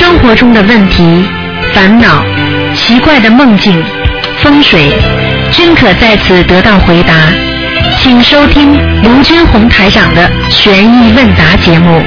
[0.00, 1.28] 生活中的问题、
[1.74, 2.24] 烦恼、
[2.74, 3.84] 奇怪的梦境、
[4.38, 4.90] 风水，
[5.52, 7.12] 均可在此得到回答。
[7.98, 12.02] 请收听卢军红台长的悬疑问答节目。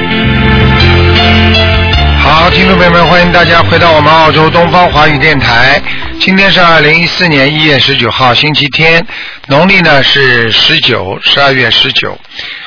[2.18, 5.80] 好，听众朋友们，欢迎大家回到我们澳洲东方华语电台。
[6.18, 9.06] 今天是二零一四年一月十九号，星期天，
[9.46, 12.18] 农历呢是十九，十二月十九。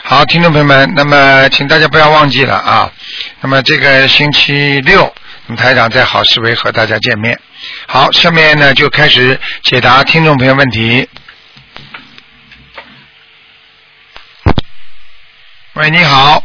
[0.03, 2.89] 好，听众朋友们，那么请大家不要忘记了啊。
[3.47, 5.13] 那么这个星期六，我
[5.47, 7.39] 们台长在好思维和大家见面。
[7.87, 11.07] 好，下面呢就开始解答听众朋友问题。
[15.75, 16.43] 喂，你好，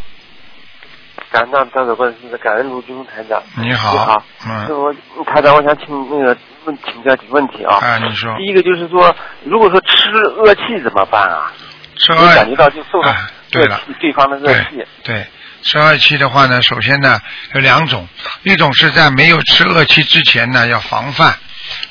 [1.32, 3.42] 感恩大大的关心，感恩卢军台长。
[3.56, 4.68] 你好，你好，嗯
[5.16, 7.78] 我台长，我想请那个问请教几个问题啊。
[7.78, 10.08] 啊，你说第一个就是说，如果说吃
[10.38, 11.52] 恶气怎么办啊？
[11.96, 14.86] 吃二你感觉到就受到啊对了恶气，对方的恶气。
[15.02, 15.26] 对，
[15.62, 17.20] 吃恶气的话呢，首先呢
[17.54, 18.08] 有两种，
[18.42, 21.36] 一种是在没有吃恶气之前呢要防范，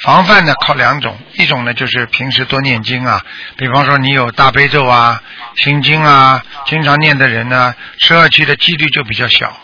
[0.01, 3.21] 防范呢靠两种，一种呢就是平时多念经啊，
[3.57, 5.21] 比方说你有大悲咒啊、
[5.55, 9.57] 心经啊，经常念的人呢，吃恶气的几率就比较小，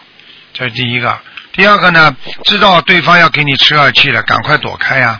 [0.53, 1.19] 这是第一个。
[1.53, 5.19] 第二个呢，知道对方要给你吃恶气了，赶快躲开呀、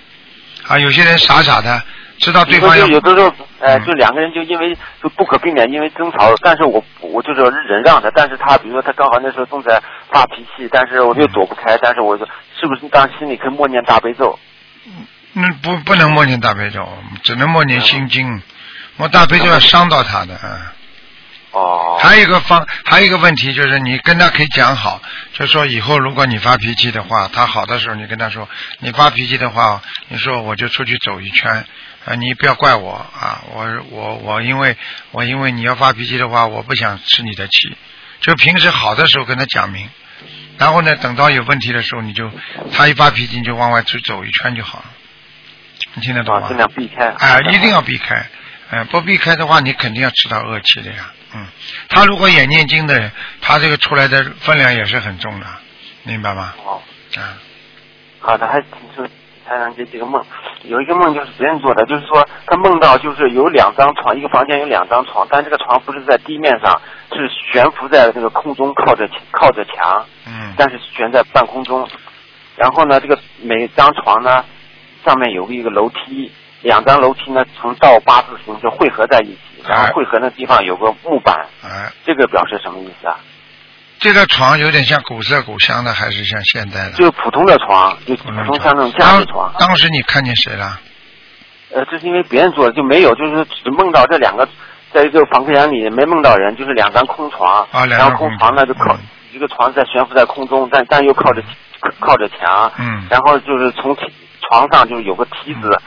[0.67, 0.77] 啊。
[0.77, 1.83] 有些人傻傻的，
[2.17, 14.37] 知道对方要就有的时候，呃，嗯就两个人就因为就不可避免因为争吵，但是我我就是忍让他，但是他比如说他刚好那时候正在发脾气，但是我嗯又躲不开，但是我就是不是当心里可以默念大悲咒？
[15.35, 16.87] 嗯，不不能默念大悲咒，
[17.23, 18.41] 只能默念心经。
[18.97, 20.73] 默大悲咒要伤到他的啊。
[21.51, 21.97] 哦。
[22.01, 25.01] 还有一个方，还有一个问题就是，你跟他可以讲好，
[25.33, 28.47] 就说以后如果你发脾气的话，他好的时候你跟他说，
[28.79, 31.65] 你发脾气的话，你说我就出去走一圈，
[32.05, 34.77] 啊，你不要怪我啊，我我我因为
[35.11, 37.75] 我因为你要发脾气的话，我不想吃你的气，
[38.21, 39.89] 就平时好的时候跟他讲明，
[40.57, 42.31] 然后呢，等到有问题的时候，你就
[42.73, 44.85] 他一发脾气你就往外去走一圈就好了，
[45.95, 46.47] 你听得懂啊，吗？
[46.47, 47.05] 尽量避开。
[47.07, 48.25] 啊，一定要避开。
[48.69, 51.09] 嗯、不避开的话，你肯定要吃到恶气的呀。
[51.35, 51.45] 嗯，
[51.89, 53.11] 他如果也念经的人，
[53.41, 55.45] 他这个出来的分量也是很重的，
[56.03, 56.53] 明白吗？
[56.65, 56.81] 哦。
[57.15, 57.39] 啊，
[58.19, 59.07] 好的，还请说
[59.47, 60.23] 台长这几个梦，
[60.63, 71.87] 有一个梦就是别人做的，就是说他梦到就是有两张床，一个房间有两张床，但这个床不是在地面上，是悬浮在那个空中，靠着靠着墙，嗯，但是悬在半空中。
[72.57, 74.43] 然后呢，这个每张床呢
[75.05, 76.31] 上面有一个楼梯，
[76.67, 83.17] 两张楼梯呢从倒八字形就汇合在一起，然后汇合那地方有个木板，哎，这个表示什么意思啊？
[83.99, 86.91] 这个床有点像古色古香的，还是像现代的？
[86.91, 89.49] 就是普通的床，就普嗯通像那种家具床。
[89.57, 90.77] 当当时你看见谁了？
[91.73, 94.45] 呃，这是因为别人做的，就没有，就是只梦到这两个，
[94.91, 98.99] 在一个房客间里没梦到人，就是两张空床，啊两张空床呢就靠、嗯
[99.33, 101.43] 一个床在悬浮在空中，但但又靠着
[101.99, 103.95] 靠着墙，嗯然后就是从
[104.49, 105.79] 床上就是有个梯子，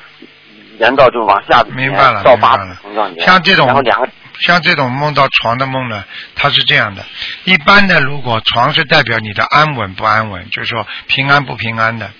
[0.80, 4.08] 沿到就往下明白了到八明白了像这种然后两个
[4.40, 6.02] 像这种梦到床的梦呢，
[6.34, 7.04] 它是这样的。
[7.44, 12.10] 一般的，如果床是代表你的安稳不安稳，就是说平安不平安的。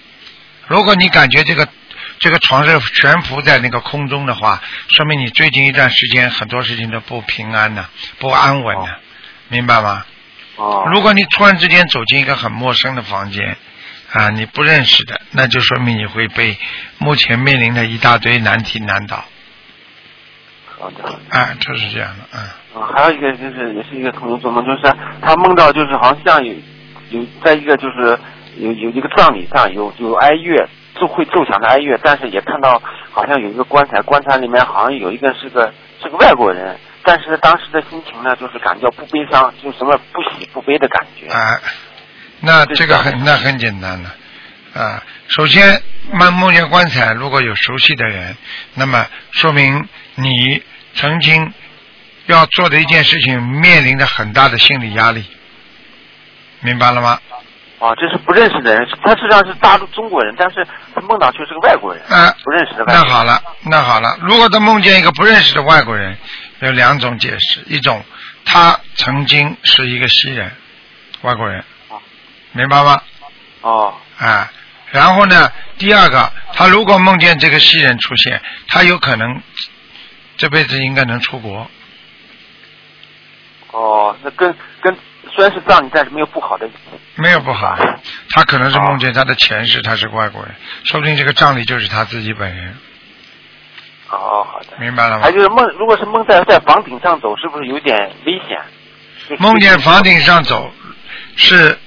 [0.67, 1.67] 如果你感觉这个
[2.19, 7.87] 这个床是悬浮在那个空中的话，说明你最近一段时间很多事情都不平安呢、
[8.19, 8.89] 不安稳呢、哦
[9.49, 10.05] 明白吗？
[10.57, 13.57] 哦如果你突然之间走进一个很陌生的房间，
[14.13, 16.59] 啊，你不认识的，那就说明你会被
[16.99, 19.25] 目前面临的一大堆难题难倒。
[20.67, 21.05] 好的。
[21.31, 22.41] 啊，就是这样的，嗯。
[22.81, 26.55] 啊，还有一个就是也是一个同学做梦，就是他梦到就是好像有
[27.11, 28.19] 有在一个就是
[28.57, 35.73] 有有一个葬礼上有有哀乐，奏会奏响的哀乐，但是也看到好像有一个棺材，棺材里面好像有一个是个
[36.03, 41.27] 是个外国人，但是当时的心情呢，就是感觉不悲伤，就什么不喜不悲的感觉。
[41.27, 41.59] 啊，
[42.41, 44.11] 那这个很那很简单的
[44.81, 45.03] 啊。
[45.29, 48.37] 首先，梦梦见棺材，如果有熟悉的人，
[48.75, 50.63] 那么说明你
[50.95, 51.53] 曾经
[52.27, 55.25] 要做的一件事情面临着很大的心理压力，
[56.61, 57.21] 明白了吗？
[57.79, 63.03] 啊，这是不认识的人，他实际上是大陆中国人，但是他梦到却是个外国人，啊，不认识的外国人。
[63.03, 66.19] 那好了，那好了，如果他梦见一个不认识的外国人，
[66.61, 68.05] 有两种解释：一种
[68.45, 70.53] 他曾经是一个西人，
[71.23, 71.65] 外国人，
[72.53, 73.01] 明白吗？
[73.63, 74.51] 哦啊，
[74.91, 79.43] 然后呢，第二个，他如果梦见这个西人出现，他有可能
[80.37, 81.71] 这辈子应该能出国。
[83.73, 84.97] 哦，那跟跟
[85.35, 86.69] 虽然是葬礼，但是没有不好的。
[87.17, 87.77] 没有不好，
[88.31, 90.55] 他可能是梦见他的前世他是外国人，
[90.85, 92.77] 说不定这个葬礼就是他自己本人，
[94.09, 94.79] 哦，好的。
[94.79, 95.31] 明白了吗还？
[95.33, 98.59] 就是梦，如果是梦在在房顶上走，是不是有点危险？
[99.29, 100.73] 就是梦见房顶上走
[101.37, 101.79] 是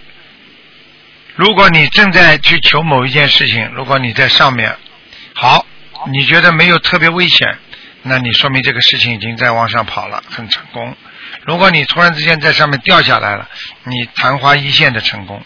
[1.36, 4.76] 如果你正在去求某一件事情，如果你在上面，
[5.34, 5.66] 好，
[6.12, 7.58] 你觉得没有特别危险，
[8.04, 10.96] 那你说明这个事情已经在往上跑了，很成功。
[11.46, 13.50] 如果你突然之间在上面掉下来了，
[13.84, 15.42] 你昙花一现的成功，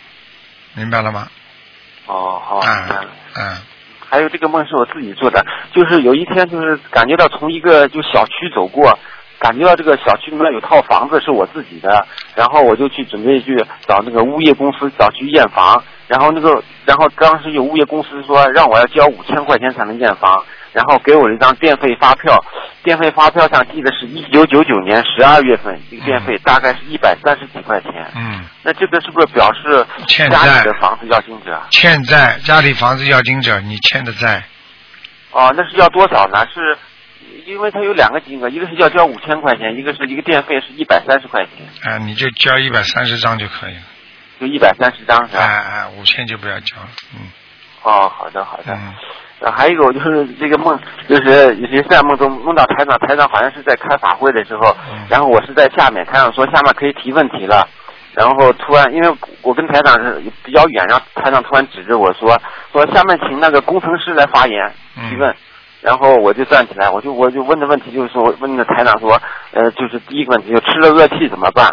[0.73, 1.27] 明白了吗？
[2.05, 3.09] 哦，好，啊明白了。
[3.35, 3.63] 啊
[4.09, 8.97] 还有这个梦是我自己做的，就是有一天就是感觉到从一个就小区走过，
[9.39, 12.05] 感觉到这个小区里面有套房子是我自己的，
[12.35, 13.55] 然后我就去准备去
[13.87, 20.43] 找那个物业公司找去验房，然后那个然后当时有物业公司说让我要交五千块钱才能验房，
[20.73, 22.43] 然后给我了一张电费发票，
[22.83, 31.61] 电费发票上记的是一九九九年十二月份，这个电费大概是一百三十几块钱，嗯，那这个是不是表示欠家里债的房子要金者？
[31.69, 34.43] 欠债，家里房子要经者，你欠的债，
[35.31, 36.45] 哦，那是要多少呢？
[36.53, 36.77] 是，
[37.47, 43.81] 因为它有两个金额，一个是要交五千块钱，一个是一个电费是一百三十块钱，啊，你就交一百三十张就可以了，
[44.41, 45.47] 就一百三十张是哎吧？
[45.47, 47.31] 哎，五千就不要交了，嗯。
[47.83, 48.63] 哦，好的好的。
[48.73, 48.93] 嗯。
[49.47, 50.77] 啊还有一个就是这个梦，
[51.07, 54.99] 就是有些在梦中梦到台长，台长好像是在开法会的时候，嗯。
[55.09, 57.65] 然后我是在下面，台长说下面可以提问题了，
[58.13, 62.37] 然后突然因为我跟台长是比较远，然后台长突然指着我说
[62.73, 65.09] 说下面请那个工程师来发言嗯。
[65.09, 65.33] 提问，
[65.81, 69.21] 然后我就站起来，我就我就问的问题就是说问的台长说，
[69.51, 71.69] 呃，就是第一个问题就吃了恶气怎么办？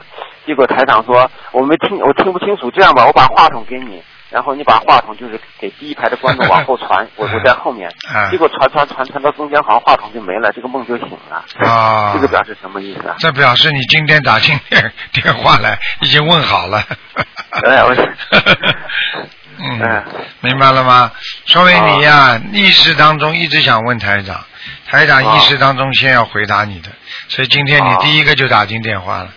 [0.47, 4.03] 结果台长说我没听我听不清楚，这样吧，我把话筒给你。
[4.31, 11.45] 然后你把话筒就是给第一排的观众往后传， 我我在后面，啊结果传传传传到中间，好像话筒就没了，这个梦就醒了。
[11.69, 13.15] 啊，这个表示什么意思啊？
[13.21, 16.83] 这表示你今天打进电电话来，已经问好了。
[17.65, 17.95] 哎我
[19.59, 20.05] 嗯嗯，
[20.41, 21.11] 明白了吗？
[21.47, 24.45] 说明你呀、意识当中一直想问台长，
[24.87, 26.89] 台长啊意识当中先要回答你的，
[27.29, 29.29] 所以今天你啊第一个就打进电话了，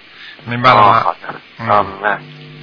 [0.45, 1.11] 明白了吗，好？
[1.13, 1.17] 的，
[1.59, 2.19] 嗯啊，明白。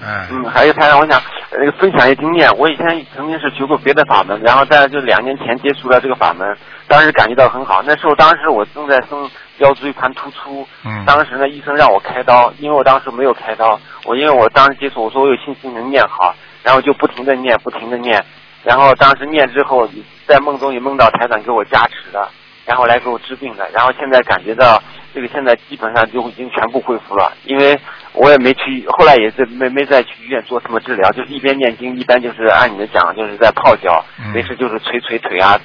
[0.06, 1.18] 嗯嗯，还有台长，我想
[1.50, 2.50] 呃那个分享一个经验。
[2.58, 2.84] 我以前
[3.16, 6.46] 曾经是学过别的法门，然后在就两年前接触了这个法门，
[6.86, 7.82] 当时感觉到很好。
[7.86, 16.34] 那时候当时我正在生腰椎盘突出，嗯当时呢医生让我开刀，因为我当时没有开刀，我因为我当时接触，我说我有信心能念好，
[16.64, 18.24] 然后就不停的念，不停的念，
[18.64, 19.88] 然后当时念之后，
[20.26, 22.28] 在梦中也梦到台长给我加持的，
[22.64, 24.82] 然后来给我治病的，然后现在感觉到
[25.14, 27.78] 这个现在基本上就已经全部恢复了，因为
[28.14, 34.32] 我也没去，后来也是没没再去医院做什么治疗，就是一边念经一边就是按你的讲，就是在泡脚，嗯。
[34.32, 35.60] 没事就是捶捶腿啊，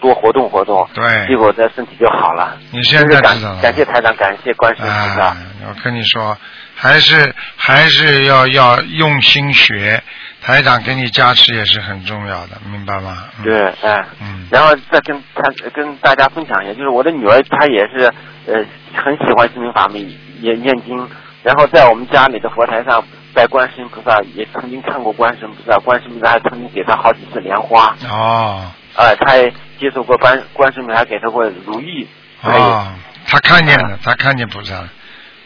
[0.00, 1.26] 多活动活动，对。
[1.26, 2.56] 结果这身体就好了。
[2.70, 3.60] 你现在真是感知道了。
[3.60, 5.24] 感谢台长，感谢观世音菩萨。
[5.24, 5.36] 啊，
[5.68, 6.36] 我跟你说，
[6.76, 10.02] 还是还是要要用心学，
[10.46, 13.24] 台长给你加持也是很重要的，明白吗？
[13.38, 14.46] 嗯、对，哎，嗯。
[14.50, 15.42] 然后再跟他
[15.72, 18.12] 跟大家分享一下，就是我的女儿她也是
[18.46, 18.62] 呃
[18.94, 19.96] 很喜欢心灵法门，
[20.40, 21.08] 也念经，
[21.42, 23.02] 然后在我们家里的佛台上
[23.32, 29.50] 拜观世音菩萨，也曾经看过观世音菩萨，观世音菩萨还曾经给她好几次莲花，哦呃，她也
[29.80, 32.06] 接受过观观世音菩萨给她过如意，
[32.42, 32.92] 她也哦，
[33.26, 34.88] 他看见了，她看见菩萨了，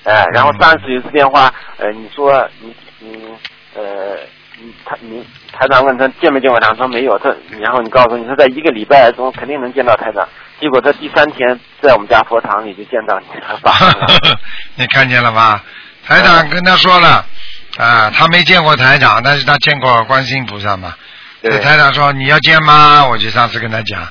[0.02, 0.60] 哎，然后嗯。
[0.60, 3.22] 上次有一次电话，呃，你说你你
[3.76, 4.37] 呃，你
[4.84, 10.26] 他你台长问他见没见过台长，说没有，他然后你告诉你说在一个礼拜中肯定能见到台长，
[10.60, 13.58] 结果他第三天在我们家佛堂里就见到你 了。
[14.76, 15.64] 你看见了吧？
[16.06, 17.24] 台长跟他说了，
[17.76, 20.94] 啊，他没见过台长，但是他见过观世音菩萨嘛。
[21.40, 23.06] 对台长说你要见吗？
[23.06, 24.08] 我就上次跟他讲，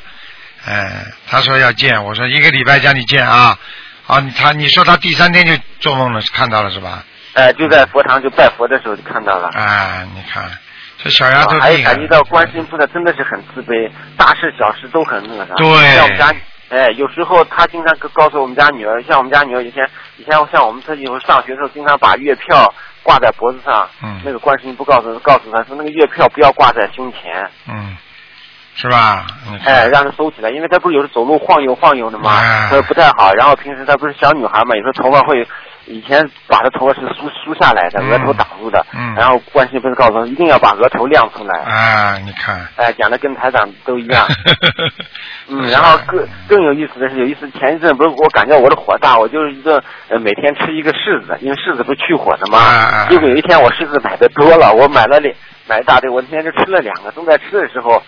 [0.66, 3.58] 哎，他说要见，我说一个礼拜叫你见啊。
[4.08, 7.04] 啊，他你说他第三天就做梦了，看到了是吧？
[7.38, 9.48] 哎，就在佛堂就拜佛的时候就看到了。
[9.54, 10.44] 啊，你看
[10.98, 15.54] 这小丫头还有感觉到观世音菩萨真的是很慈悲，大事小事都很那个啥。
[15.54, 16.34] 对像我们家，
[16.70, 23.88] 哎，有时候他经常告诉我们家女儿，像我们家女儿以前以前像我们他有时候上学的时候，经常把月票挂在脖子上。
[24.02, 27.96] 嗯那个观世音不告诉告诉他说，那个月票不要挂在胸前，嗯，
[28.76, 29.28] 是吧？
[29.64, 33.32] 哎，让他收起来，因为他不是有时候走路晃悠晃悠的嘛，哎他说不太好。
[33.36, 35.48] 然后平时她不是小女孩嘛，有时候头发会，
[35.88, 38.86] 以前把他头发是梳梳下来的，嗯额头挡住的。
[38.94, 41.60] 嗯然后观世音菩萨告诉他，一定要把额头亮出来。
[41.62, 42.68] 啊，你看。
[42.76, 44.28] 哎，讲的跟台长都一样。
[45.50, 52.60] 嗯，然后更更有意思的是，有一次前一阵不是我感觉我的火大，我就是一个呃每天吃一个柿子，因为柿子不是去火的嘛。
[52.60, 55.34] 啊啊结果有一天我柿子买的多了，我买了两
[55.68, 57.12] 买一大堆，我那天就吃了两个。
[57.12, 58.04] 正在吃的时候，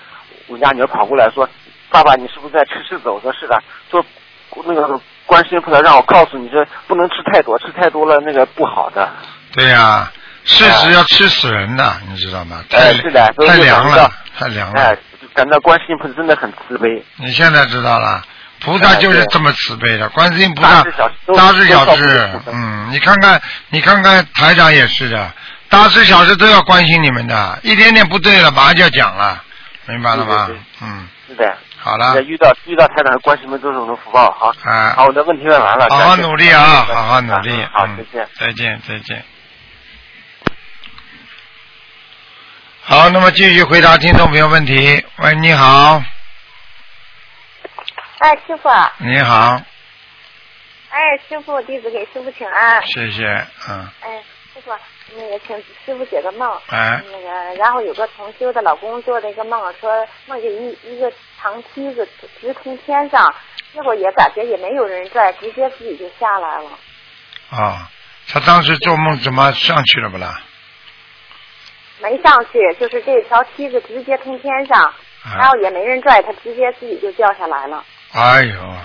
[0.47, 1.47] 我家女儿跑过来说
[1.89, 3.57] ：“爸爸，你是不是在吃柿子？”我说：“是的。”
[3.89, 4.03] 说
[4.65, 6.57] 那个观世音菩萨让我告诉你，这
[6.87, 9.07] 不能吃太多，吃太多了那个不好的。
[9.53, 10.11] 对呀、
[10.43, 12.63] 柿子要吃死人的，你知道吗？
[12.67, 14.81] 太哎是的太凉了，太凉了。
[14.81, 14.97] 哎，
[15.35, 17.03] 感到观世音菩萨真的很慈悲。
[17.17, 18.23] 你现在知道了，
[18.61, 20.83] 菩萨就是这么慈悲的，观世音菩萨
[21.35, 25.31] 大事小事嗯，你看看，你看看台长也是的，
[25.69, 29.43] 大事小事都要关心你们的，一点点不对了，马上就要讲了，
[29.85, 30.63] 明白了吗对对对？
[30.81, 31.57] 嗯，是的。
[31.81, 34.29] 好了那，遇到遇到台长的关系们都是我的福报。
[34.31, 35.87] 好，啊好，我的问题问完了。
[35.89, 38.29] 好好努力啊，好好努力，好，嗯再见。
[38.37, 39.23] 再见，再见。
[42.83, 45.05] 好，那么继续回答听众朋友问题。
[45.19, 46.01] 喂，你好，
[48.17, 49.61] 哎，师傅，你好，
[50.89, 52.85] 哎，师傅，弟子给师傅请安。
[52.87, 53.23] 谢谢，
[53.69, 54.21] 嗯，哎，
[54.53, 54.71] 师傅，
[55.15, 55.55] 那个请
[55.85, 56.51] 师傅解个梦。
[56.67, 61.09] 哎，那个，然后有个同修的老公做了一个梦，说梦见一一个
[61.41, 62.07] 长梯子
[62.41, 63.33] 直通天上，
[63.73, 66.69] 结果也感觉也没有人拽，直接自己就下来了。
[67.49, 67.89] 啊，
[68.27, 70.41] 他当时做梦怎么上去了不啦？
[72.01, 74.93] 没上去，就是这条梯子直接通天上，
[75.23, 77.83] 然啊后，也没人拽，他直接自己就掉下来了。
[78.11, 78.75] 哎呦，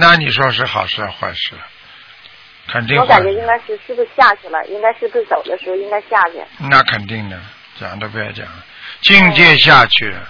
[0.00, 1.54] 那你说是好事坏事？
[2.70, 4.64] 肯定我感觉应该是是不是下去了？
[4.66, 6.42] 应该是不是走的时候应该下去？
[6.68, 7.40] 那肯定的，
[7.80, 8.46] 讲都不要讲，
[9.00, 10.20] 境界下去了。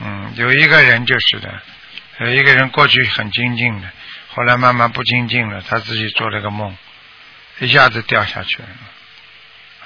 [0.00, 1.60] 嗯，有一个人就是的，
[2.20, 3.90] 有一个人过去很精进的，
[4.34, 6.76] 后来慢慢不精进了，他自己做了个梦，
[7.58, 8.68] 一下子掉下去了。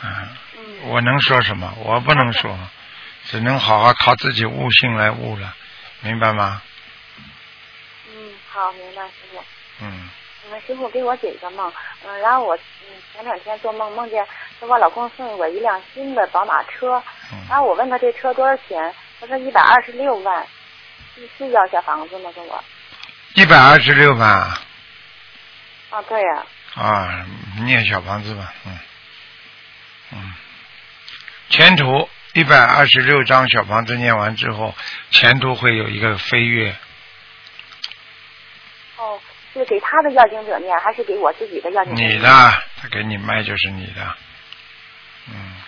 [0.03, 0.29] 啊，
[0.59, 1.73] 嗯，我能说什么？
[1.79, 2.59] 我不能说，
[3.31, 5.55] 只能好好靠自己悟性来悟了，
[6.01, 6.61] 明白吗？
[8.15, 9.43] 嗯，好，明白，师傅。
[9.81, 10.11] 嗯，
[10.51, 11.73] 嗯，师傅给我解一个梦，
[12.05, 14.27] 嗯，然后我嗯前两天做梦梦见
[14.59, 17.03] 说我老公送我一辆新的宝马车，
[17.33, 20.45] 嗯然后我问他这车多少钱，他说一百二十六万，
[21.15, 22.33] 是是要小房子吗？
[22.35, 22.65] 跟我。
[23.35, 24.61] 一百二十六万啊，
[25.91, 27.27] 啊，对呀、啊，
[27.61, 28.79] 念小房子吧，嗯，
[30.11, 30.35] 嗯，
[31.51, 34.75] 前途一百二十六张小房子念完之后，
[35.13, 36.75] 前途会有一个飞跃，
[38.97, 39.21] 哦，
[39.55, 42.19] 是给他的要经者念，还是给我自己的要经者念？
[42.19, 42.29] 你的，
[42.77, 44.17] 他给你卖就是你的，
[45.29, 45.62] 嗯，哦，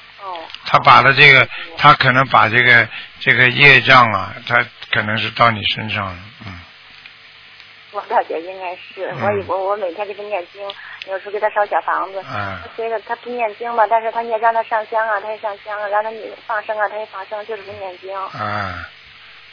[0.64, 2.88] 他把了这个，他可能把这个
[3.20, 6.16] 这个业障啊，他可能是到你身上了，
[6.46, 6.60] 嗯，
[7.92, 10.62] 我感觉应该是，嗯我以我我每天给他念经，
[11.08, 12.20] 有时候给他烧小房子。
[12.20, 18.16] 嗯他随着他不念经吧，但是他也让他上香啊，他也上香啊，让他你放生啊，他也放生，就是不念经。
[18.16, 18.88] 啊，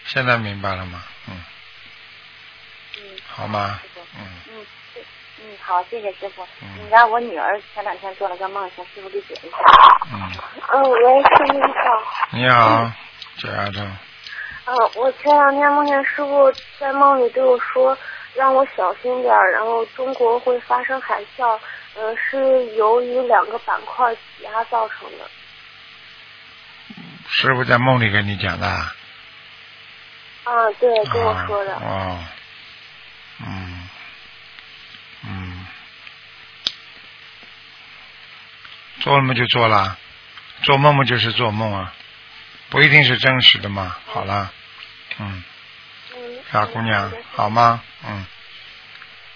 [0.05, 1.03] 现在明白了吗？
[1.27, 1.43] 嗯，
[2.97, 3.79] 嗯，好吗？
[4.17, 5.05] 嗯，嗯，是
[5.43, 6.43] 嗯，好，谢谢师傅。
[6.61, 9.57] 嗯嗯，然后我女儿前两天做了个梦，请师傅给解一下。
[10.13, 10.31] 嗯，
[10.71, 11.67] 嗯，喂，师傅你好。
[12.31, 12.91] 你好，
[13.37, 13.81] 小丫头，
[14.65, 17.97] 嗯，我前两天梦见师傅在梦里对我说，
[18.35, 21.59] 让我小心点儿，然后中国会发生海啸，
[21.95, 25.29] 呃，是由于两个板块挤压造成的。
[27.27, 28.93] 师傅在梦里跟你讲的啊。
[30.43, 31.75] 啊，对，跟我说的。
[31.75, 32.29] 啊、
[33.45, 33.89] 嗯，
[39.01, 39.97] 做了嘛就做了，
[40.61, 41.91] 做梦嘛就是做梦啊，
[42.69, 43.95] 不一定是真实的嘛。
[44.05, 44.51] 好了，
[45.19, 45.43] 嗯，
[46.15, 46.39] 嗯。
[46.51, 47.81] 小姑娘，好吗？
[48.07, 48.25] 嗯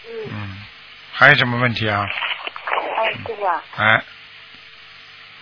[0.07, 0.29] 嗯。
[0.31, 0.63] 嗯，
[1.11, 2.05] 还有什么问题啊？
[2.97, 3.63] 哎，师傅啊。
[3.75, 4.03] 哎，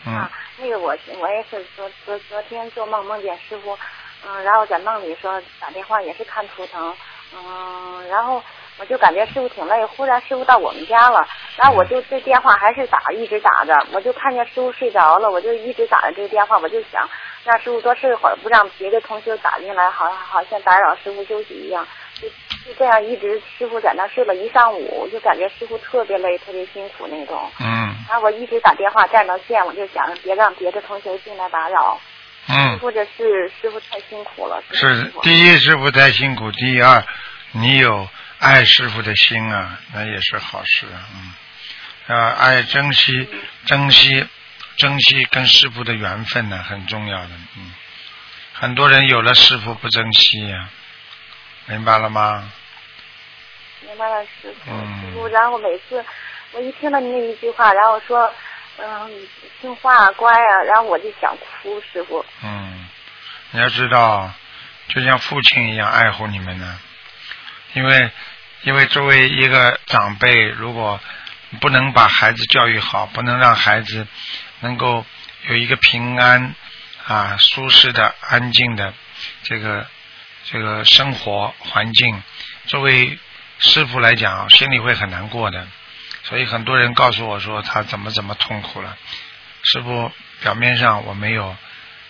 [0.06, 3.77] 嗯啊，那个我我也是昨昨昨天做梦梦见师傅，
[4.25, 6.96] 嗯，然后在梦里说打电话也是看图腾，
[7.36, 8.42] 嗯，然后
[8.80, 11.25] 我就感觉师傅挺累，忽然师傅到我们家了，
[11.58, 17.08] 然后我就这电话还是打一直打着，我就看见师傅睡着了，我就一直打着这个电话，我就想
[17.44, 21.88] 让师傅多睡会儿，不让别的同学打进来，好好像打扰师傅休息一样，
[22.20, 22.27] 就
[22.65, 27.39] 就这样一直师傅在那睡了一上午，我就感觉师傅特别累，特别辛苦那种。
[27.60, 31.98] 嗯然后我一直打电话占着线，我就想别让别的同学进来打扰，
[32.50, 34.62] 嗯，或者是师傅太辛苦了。
[34.72, 37.03] 是第一师傅太辛苦，第二
[37.53, 38.08] 你有
[38.44, 43.30] 爱师傅的心啊，那也是好事啊，嗯，啊，爱珍惜
[43.66, 44.28] 珍惜
[44.76, 47.74] 珍惜跟师傅的缘分呢，很重要的，嗯，
[48.52, 50.68] 很多人有了师傅不珍惜呀、
[51.68, 52.52] 明白了吗？
[53.88, 54.72] 明白了，师傅。
[54.72, 56.04] 嗯师傅，然后每次
[56.52, 58.30] 我一听到你那一句话，然后说，
[58.78, 59.28] 嗯，
[59.62, 62.26] 听话乖啊，然后我就想哭，师傅。
[62.44, 62.90] 嗯，
[63.52, 64.30] 你要知道，
[64.90, 66.80] 就像父亲一样爱护你们呢，
[67.74, 68.12] 因为
[68.63, 71.00] 因为作为一个长辈，如果
[71.60, 74.08] 不能把孩子教育好，不能让孩子
[74.62, 75.05] 能够
[75.50, 76.55] 有一个平安
[77.05, 78.93] 啊、舒适的、安静的
[79.43, 79.86] 这个
[80.46, 82.24] 这个生活环境，
[82.67, 83.20] 作为
[83.60, 85.67] 师傅来讲，心里会很难过的。
[86.24, 88.98] 所以很多人告诉我说他怎么怎么痛苦了。
[89.63, 90.10] 师傅
[90.41, 91.55] 表面上我没有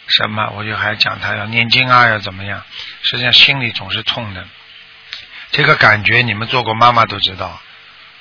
[0.08, 2.64] 什么，我就还讲他要念经啊，要怎么样，
[3.02, 4.46] 实际上心里总是痛的。
[5.54, 7.62] 这个感觉你们做过妈妈都知道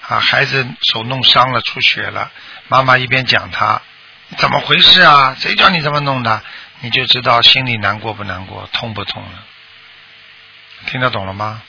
[0.06, 2.30] 啊，孩子手弄伤了出血了，
[2.68, 3.80] 妈妈一边讲他，
[4.36, 5.34] 怎么回事啊？
[5.38, 6.42] 谁叫你这么弄的？
[6.80, 9.44] 你就知道心里难过不难过，痛不痛了。
[10.86, 11.62] 听得懂了吗？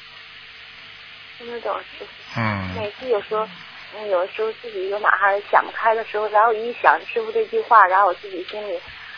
[1.38, 2.08] 听得懂师傅。
[2.42, 3.48] 嗯，每次有时候，
[3.96, 8.78] 嗯，有时候自己有哪哈想不开的时候，然后一想师傅这句话，然后我自己心里，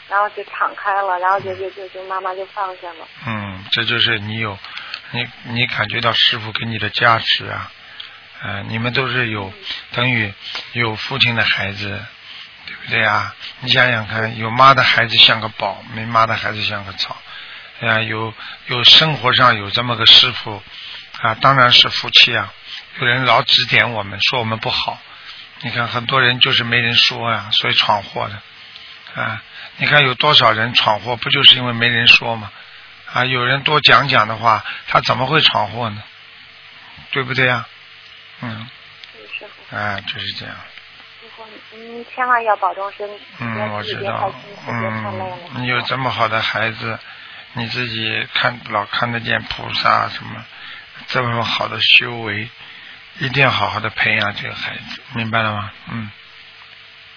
[0.09, 3.07] 然后就敞开了，然后就就就就妈妈就放下了。
[3.25, 4.59] 嗯，这就是你有，
[5.11, 7.71] 你你感觉到师傅给你的加持啊，
[8.41, 9.53] 呃，你们都是有
[9.91, 10.33] 等于
[10.73, 12.05] 有父亲的孩子，
[12.65, 13.33] 对不对啊？
[13.61, 17.15] 你想想看，有妈的孩子像个宝，没妈的孩子像个草。
[17.81, 18.33] 哎呀，有
[18.67, 20.63] 有生活上有这么个师傅
[21.21, 22.53] 啊，当然是福气啊。
[22.99, 24.99] 有人老指点我们，说我们不好。
[25.61, 29.41] 你看很多人就是没人说呀、所以闯祸的啊。
[29.77, 32.51] 你看有多少人闯祸，不就是因为没人说吗？
[33.15, 36.03] 啊，有人多讲讲的话，他怎么会闯祸呢？
[37.11, 37.65] 对不对呀、
[38.41, 38.67] 嗯，
[39.39, 40.53] 是，啊，就是这样。
[41.71, 44.33] 您千万要保重身体，嗯，我知道。
[44.67, 46.99] 嗯，你有这么好的孩子，
[47.53, 50.45] 你自己看老看得见菩萨什么，
[51.07, 52.49] 这么好的修为，
[53.19, 55.71] 一定要好好的培养这个孩子，明白了吗？
[55.89, 56.11] 嗯，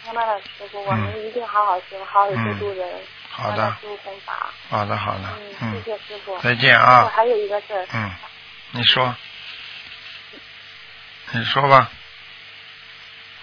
[0.05, 2.89] 明白了，师傅，我们一定好好修，好好去度人，
[3.39, 3.77] 好的。
[4.69, 5.25] 好的，好的，
[5.61, 6.39] 嗯，嗯谢，谢师傅。
[6.41, 8.11] 再见啊，还有一个事儿，嗯，
[8.73, 9.15] 你说，
[11.33, 11.91] 你说吧，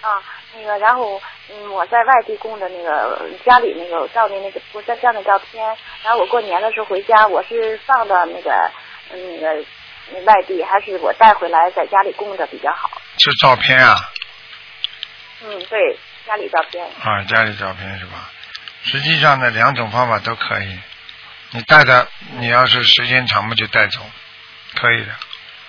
[0.02, 0.22] 啊，
[0.54, 5.64] 那个，然后，嗯，我在外地供的那个家里那个照的那个菩萨像的照片，
[6.04, 8.70] 然后我过年的时候回家，我是放到那个
[9.10, 9.64] 嗯那个
[10.12, 12.90] 嗯外地，还是我带回来在家里供的比较好？
[13.18, 13.96] 是照片啊，
[15.42, 16.86] 嗯，对，家里照片。
[17.02, 18.30] 啊，家里照片是吧？
[18.86, 20.78] 实际上呢，两种方法都可以。
[21.50, 24.00] 你带的，你要是时间长嘛，就带走，
[24.74, 25.12] 可以的，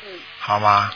[0.06, 0.92] 嗯好吗？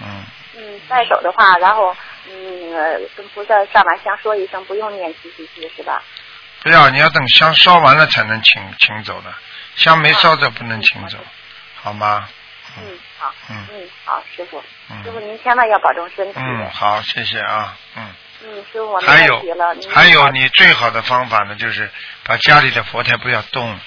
[0.00, 0.24] 嗯，
[0.56, 1.94] 嗯，带走的话，然后
[2.28, 6.02] 嗯那个跟菩萨上完香说一声，不用念七七七是吧？
[6.62, 9.32] 不要，你要等香烧完了才能请请走的，
[9.76, 11.18] 香没烧着不能请走，
[11.82, 12.28] 好吗？
[12.78, 14.60] 嗯，好，嗯嗯，好，师傅，
[15.04, 16.40] 师傅嗯您千万要保重身体。
[16.40, 18.14] 嗯，好，谢谢啊，嗯。
[18.76, 19.42] 嗯，师傅我还有
[19.92, 21.90] 还有，你最好的方法呢，就是
[22.24, 23.78] 把家里的佛台不要动，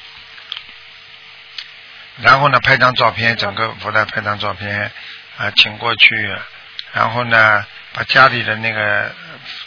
[2.21, 4.91] 然后呢，拍张照片，整个佛台拍张照片
[5.37, 6.37] 啊、请过去，
[6.93, 9.13] 然后呢，把家里的那个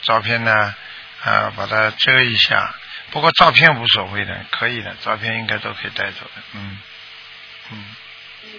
[0.02, 0.74] 照片呢，
[1.22, 2.74] 啊、把它遮一下。
[3.10, 6.78] 不过照片无所谓的，可以的，照片应该都可以带走的，嗯
[7.70, 7.84] 嗯。
[8.44, 8.50] 嗯，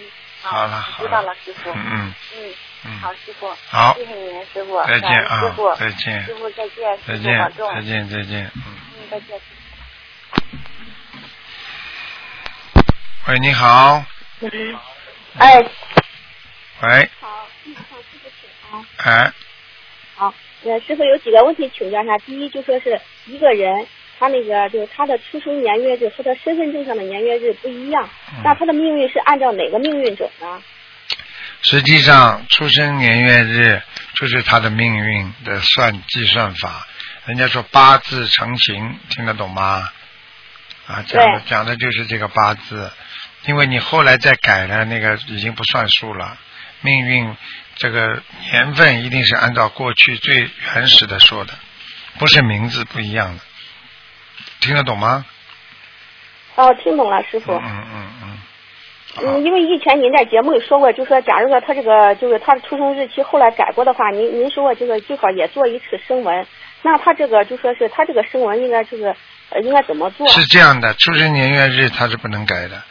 [0.44, 1.70] 好了好知道了了，师傅。
[1.70, 2.54] 嗯嗯嗯，
[2.84, 3.48] 嗯，好，师傅。
[3.68, 4.82] 好谢谢您，师傅。
[4.84, 7.74] 再见啊师傅，，再见师傅再见，再师傅保见重。
[7.74, 8.62] 再见再见，嗯。
[8.64, 9.40] 嗯，再见。
[13.26, 14.04] 喂，你好，
[15.38, 15.62] 哎，
[16.82, 18.84] 喂，好，你，好，师傅请啊。
[18.98, 19.32] 哎，
[20.16, 22.18] 好，呃，师傅有几个问题请教一下。
[22.18, 23.86] 第一，就说是一个人，
[24.18, 30.62] 他那个就是他的出生年月日和他身份证上的年月日不一样，嗯那他的命运是按照哪个命运走呢？
[31.62, 33.82] 实际上，出生年月日
[34.16, 36.86] 就是他的命运的算计算法。
[37.24, 39.88] 人家说八字成形，听得懂吗？
[40.86, 42.90] 啊，讲的讲的就是这个八字，
[43.46, 46.36] 因为你后来再改了，那个已经不算数了。
[46.82, 47.34] 命运
[47.76, 51.54] 这个年份一定是按照过去最原始的说的，
[52.18, 53.40] 不是名字不一样的。
[54.64, 55.24] 听得懂吗？
[56.56, 57.52] 哦，听懂了，师傅。
[57.52, 58.08] 嗯嗯
[59.22, 66.46] 嗯因为以前您在节目里说过，就说假如说他这个就是他的出生日期后来改过的话，您您说过这个最好也做一次声纹。
[66.82, 69.14] 那他这个就说是他这个声纹应该就是
[69.50, 70.26] 呃应该怎么做？
[70.28, 72.82] 是这样的，出生年月日他是不能改的。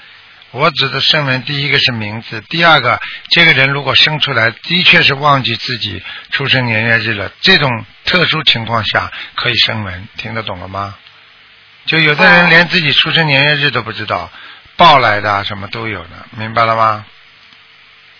[0.52, 3.00] 我指的声纹，第一个是名字，第二个，
[3.32, 7.70] 这个人如果生出来的确是忘记自己出生年月日了，这种
[8.06, 10.96] 特殊情况下可以声纹，听得懂了吗？
[11.86, 14.30] 就有的人连自己出生年月日都不知道，
[14.78, 17.06] 报来的啊什么都有的，明白了吗？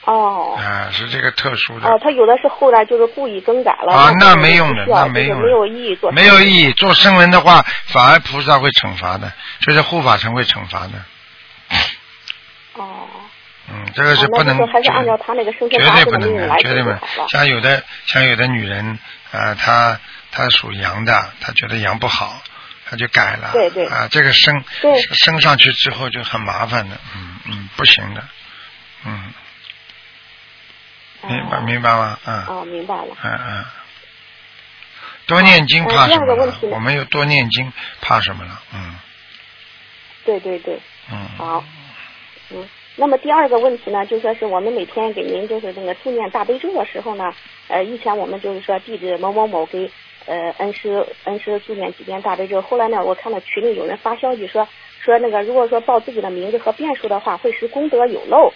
[0.06, 0.58] 哦。
[0.58, 1.88] 啊，是这个特殊的。
[1.88, 3.94] 哦，他有的是后来就是故意更改了。
[3.94, 6.12] 啊，那没用的，那没用的，没有意义做。
[6.12, 6.74] 没有意义。
[6.74, 10.94] 做声纹的话，反而菩萨会惩罚的，就是护法神会惩罚的。
[12.74, 13.08] 哦。
[13.70, 17.00] 嗯，这个是哦不能那还是按照他那个生绝对不能的，绝对不能。
[17.30, 19.00] 像有的像有的女人
[19.32, 19.98] 啊、她
[20.32, 22.42] 她属羊的，她觉得羊不好，
[22.94, 23.50] 她就改了。
[23.54, 28.24] 对对啊，这个升对升上去之后就很麻烦的，嗯嗯，不行的，
[29.04, 29.34] 嗯，
[31.28, 32.20] 明白哦明白吗？
[32.24, 33.18] 嗯哦，明白了。
[33.24, 33.66] 嗯嗯。
[35.26, 38.62] 多念经呃怕什么我们有多念经怕什么了？
[38.76, 38.96] 嗯
[40.24, 40.80] 对对对，
[41.12, 41.28] 嗯。
[41.38, 41.64] 好。
[42.52, 47.34] 嗯，那么第二个问题呢，就说是我们每天给您就是那个助念大悲咒的时候呢，
[47.70, 49.90] 呃，以前我们就是说弟子某某某给
[50.26, 52.62] 呃恩师恩师助念几遍大悲咒。
[52.62, 54.68] 后来呢，我看到群里有人发消息说
[55.02, 58.54] 说那个如果说报自己的名字和遍数的话，会使功德有漏。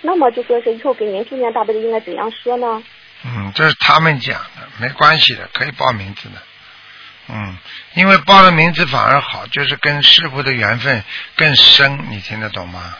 [0.00, 2.82] 那么就说是以后给您助念大悲咒应该怎样说呢？
[3.24, 6.36] 嗯，这是他们讲的，没关系的，可以报名字的。
[7.28, 7.58] 嗯，
[7.94, 11.02] 因为报了名字反而好，就是跟师傅的缘分
[11.36, 12.96] 更深，你听得懂吗？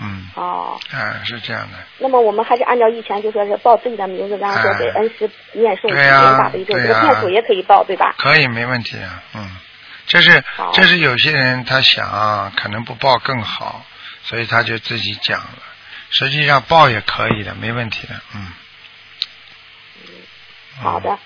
[0.00, 1.78] 嗯，哦，嗯，是这样的。
[1.98, 8.14] 那么我们还是按照以前就说是报自己的名字，然后说给恩师念诵几遍对呀大悲咒，这个遍数也可以报，对吧？
[8.18, 9.56] 可以，没问题啊，嗯，
[10.06, 13.84] 这是这是有些人他想啊可能不报更好，
[14.22, 15.62] 所以他就自己讲了。
[16.10, 18.46] 实际上报也可以的，没问题的，嗯。
[20.04, 21.18] 嗯好的。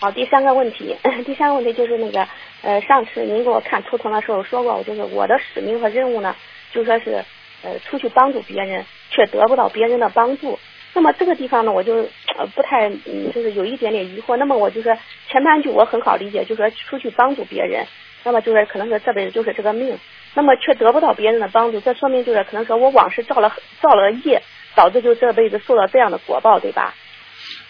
[0.00, 2.26] 好，第三个问题， 第三个问题就是那个，
[2.62, 6.34] 呃，上次您给我看图腾的时候说过，就是我的使命和任务呢，
[6.72, 7.24] 就说是，
[7.62, 10.58] 呃，出去帮助别人，却得不到别人的帮助。
[10.94, 11.94] 那么这个地方呢，我就
[12.36, 14.36] 呃不太，嗯，就是有一点点疑惑。
[14.36, 14.94] 那么我就说
[15.30, 17.86] 前半句我很好理解，就说出去帮助别人，
[18.24, 19.98] 那么就是可能是这辈子就是这个命，
[20.34, 24.42] 那么却得不到别人的帮助，这说明就是可能说我往事造了造了业，
[24.74, 26.94] 导致就这辈子受到这样的果报，对吧？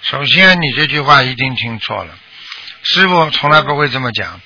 [0.00, 2.14] 首先，你这句话一定听错了，
[2.82, 4.40] 师傅从来不会这么讲。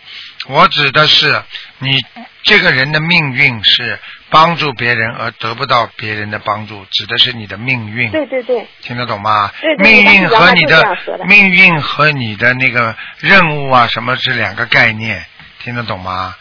[0.48, 1.42] 我指的是
[1.78, 1.98] 你
[2.42, 3.98] 这个人的命运是
[4.30, 8.11] 帮助别人而得不到别人的帮助，指的是你的命运。
[8.11, 9.50] 对对对，听得懂吗？
[9.61, 15.24] 对对命运和你的命运和你的那个任务啊，什么是两个概念？
[15.61, 16.37] 听得懂吗？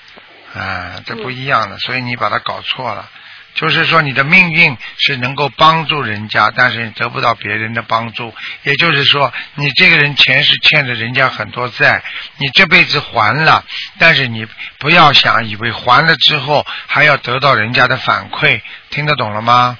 [0.53, 3.09] 啊，这不一样的，所以你把它搞错了。
[3.55, 8.33] 就是说，你的命运是能够帮助人家，但是你得不到别人的帮助。
[8.63, 12.03] 也就是说，你这个人前世欠着人家很多债，
[12.37, 13.63] 你这辈子还了，
[13.97, 14.45] 但是你
[14.77, 19.77] 不要想以为还了之后还要得到人家的反馈，听得懂了吗？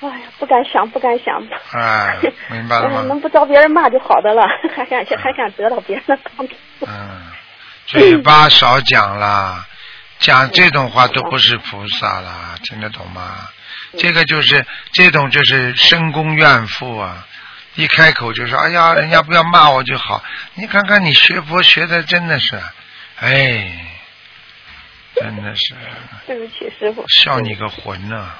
[0.00, 1.42] 哎呀，不敢想，不敢想。
[1.72, 2.16] 哎，
[2.52, 3.00] 明白了吗？
[3.02, 4.42] 嗯能不遭别人骂就好的了，
[4.76, 6.54] 还想还想得到别人的帮助。
[6.86, 7.32] 嗯，
[7.86, 9.66] 嘴巴少讲啦，
[10.18, 13.48] 讲这种话都不是菩萨啦，听得懂吗？
[13.98, 17.26] 这个就是这种就是深宫怨妇啊，
[17.74, 20.22] 一开口就说哎呀，人家不要骂我就好。
[20.54, 22.60] 你看看你学佛学的真的是，
[23.20, 23.86] 哎，
[25.14, 25.74] 真的是
[26.26, 27.04] 对不起，师傅。
[27.08, 28.30] 笑你个魂呐、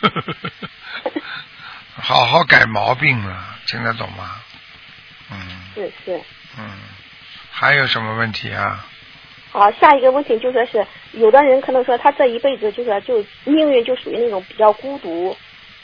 [1.96, 4.40] 好好改毛病了，听得懂吗？
[5.30, 5.38] 嗯
[5.74, 6.20] 是是。
[6.58, 6.70] 嗯，
[7.50, 8.84] 还有什么问题啊？
[9.52, 15.36] 好，下一个问题就说是，有的人可能说他这一辈子就说就命运就属于那种比较孤独。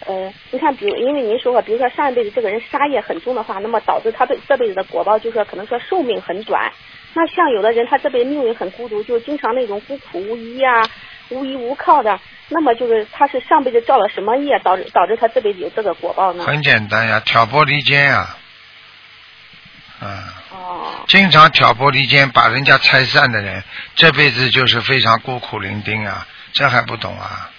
[0.06, 6.72] 呃，你看，比如因为您说过，比如说上一辈子这个人杀业很重的话，那么导致他对这辈子的果报就说可能说寿命很短。
[7.14, 10.88] 那像有的人他这辈子命运很孤独，就经常那种孤苦无依啊，
[11.28, 12.18] 无依无靠的。
[12.48, 16.44] 那么就是他是上辈子造了什么业，导致导致他这辈子有这个果报呢？
[16.44, 18.36] 很简单呀，挑拨离间呀，
[20.00, 20.37] 啊，哦，
[21.08, 23.64] 经常挑拨离间，把人家拆散的人，
[23.96, 27.50] 这辈子就是非常孤苦伶仃啊，这还不懂啊？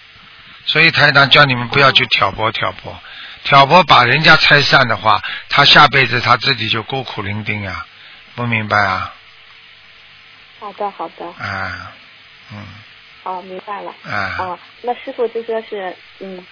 [0.66, 2.96] 所以台长叫你们不要去挑拨挑拨，
[3.42, 7.86] 挑拨把人家拆散的话，他下辈子他自己就孤苦伶仃啊，
[8.36, 9.12] 不明白啊？
[10.60, 11.92] 好的好的，啊，
[12.52, 12.64] 嗯，
[13.24, 13.92] 哦，明白了。
[14.04, 16.46] 啊，哦，那师傅就说是，嗯，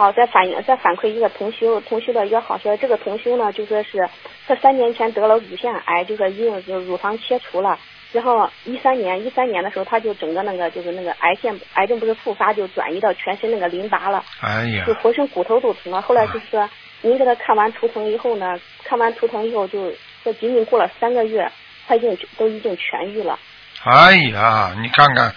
[0.00, 4.08] 好，再反映再反馈一个同修同修的一个好消息，这个同修呢就说是
[4.48, 7.78] 他三年前得了乳腺癌，就说已经就乳房切除了，
[8.10, 16.00] 然后一三年一三年的时候他就整个那个就是那个癌腺癌症不是复发就转移到全身那个淋巴了，哎呀就，浑身骨头都疼了。
[16.00, 16.66] 后来就是说
[17.02, 19.92] 您给他看完图腾以后呢，看完图腾以后就
[20.24, 21.46] 这仅仅过了三个月，
[21.86, 23.38] 他已经都已经痊愈了。
[23.84, 25.34] 哎呀，你看看，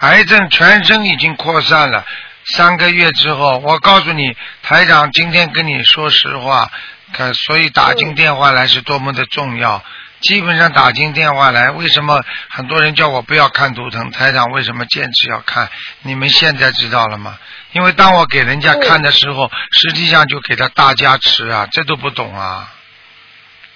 [0.00, 2.04] 癌症全身已经扩散了，
[2.44, 6.70] 三个月之后，我告诉你，台长今天跟你说实话，
[7.12, 9.82] 可所以打进电话来是多么的重要。
[10.20, 14.10] 基本上打进电话来，为什么很多人叫我不要看图腾？
[14.12, 15.68] 台长为什么坚持要看？
[16.02, 17.36] 你们现在知道了吗？
[17.72, 22.72] 因为当我给人家看的时候，实际上就给他大加持啊，这都不懂啊。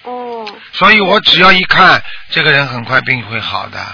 [0.03, 3.85] 哦，所以我只要一看，这个人很快病会好的。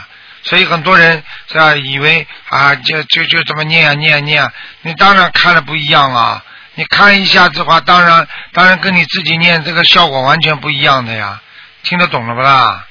[0.43, 6.43] 所以很多人是吧，以为啊，就就就这么念啊念啊念啊，你当然看了不一样啊。
[6.75, 11.39] 你看一下子的话，当然当然跟你自己念这个效果完全不一样的呀，
[11.83, 12.85] 听得懂了不啦？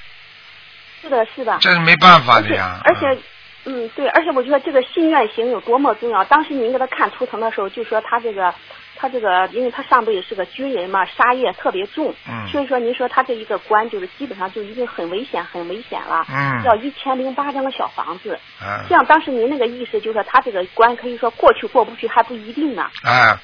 [1.03, 1.59] 是的，是的。
[1.61, 2.81] 这是没办法的呀。
[2.85, 3.21] 而且，
[3.65, 6.23] 嗯，对，而且我觉得这个心愿行有多么重要。
[6.25, 8.55] 当时您给他看图腾的时候，就说他这个，
[9.03, 16.25] 他这个，因为他上辈子是个军人嘛，杀业特别重，嗯所以说您说他这一个官就是基本上就已经很危险，很危险了。
[16.31, 22.89] 嗯要一千零八张的小房子，嗯这样当时您那个意思就是说他这个官可以说过去过不去还不一定呢。
[23.03, 23.37] 哎，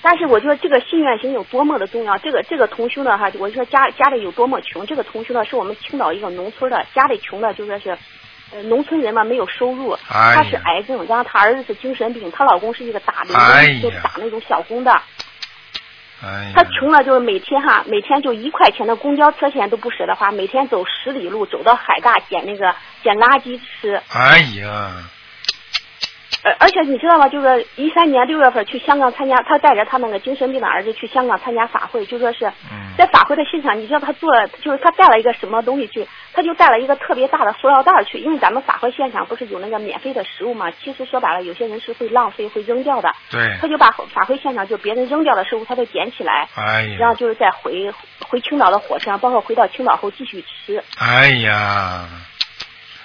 [0.00, 7.98] 但是我觉得这个心愿行有多么的重要，这个这个同修呢哈，我说家家里有多么穷，这个同修呢是我们青岛一个农村的，家里穷的就说是，
[8.52, 10.34] 呃，农村人嘛没有收入，哎呀。
[10.36, 13.32] 他是癌症，然后他儿子是精神病，她老公是一个打零
[13.80, 14.92] 工，就打那种小工的，
[16.22, 24.92] 哎他，穷了就是每天哈，每天就一块钱的公交车钱都不舍得花，每天走十里路，走到海大捡那个捡垃圾吃，哎呀，
[26.42, 27.28] 而而且你知道吗？
[27.28, 40.70] 就是一三年六月份去香港参加，他带着他那个精神病的儿子去香港参加法会，就说是嗯在法会的现场，你知道他做了，就是他带了一个什么东西去，他就带了一个特别大的塑料袋去，因为咱们法会现场不是有那个免费的食物嘛？
[40.70, 47.92] 其实说白了，有些人是会浪费、会扔掉的，对他，就把法会现场就别人扔掉的食物，他都捡起来，哎呀，然后就是再回
[48.28, 50.82] 回青岛的火车上，包括回到青岛后继续吃。
[50.98, 52.06] 哎呀，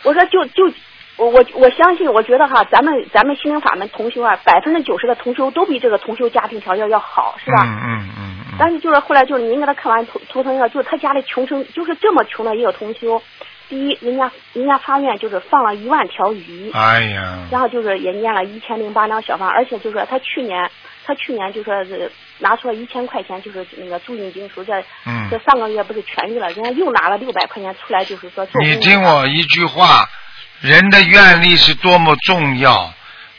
[0.04, 0.70] 我说就就
[1.18, 7.64] 我我我相信，我觉得哈，咱们咱们心灵法门同修啊，百分之九十的同修都比这个同修家庭条件要好，是吧？
[7.64, 13.22] 嗯嗯嗯嗯，但是就是后来就是您给他看完图图腾以后，就是他家里穷成就是这么穷的一个同修。
[13.68, 20.70] 第一，人家人家发愿就是放了一万条鱼，哎呀，然后就是也念了一千零八张小方，而且就是说他去年
[21.04, 30.06] 他去年就说是拿出了一千块钱，就是那个助印经书，这嗯这上个月不是痊愈了，人家又拿了六百块钱出来，就是说做你听我一句话，
[30.62, 32.94] 人的愿力是多么重要。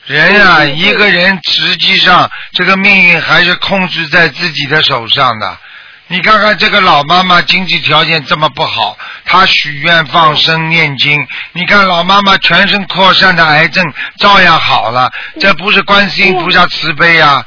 [0.07, 5.59] 人啊，一个人实际上这个命运还是控制在自己的手上的。
[6.09, 11.18] 你看看这个老妈妈经济条件这么不好，她许愿放生念经，
[11.52, 13.85] 你看老妈妈全身扩散的癌症
[14.18, 17.44] 照样好了，这不是观世音菩萨慈悲啊！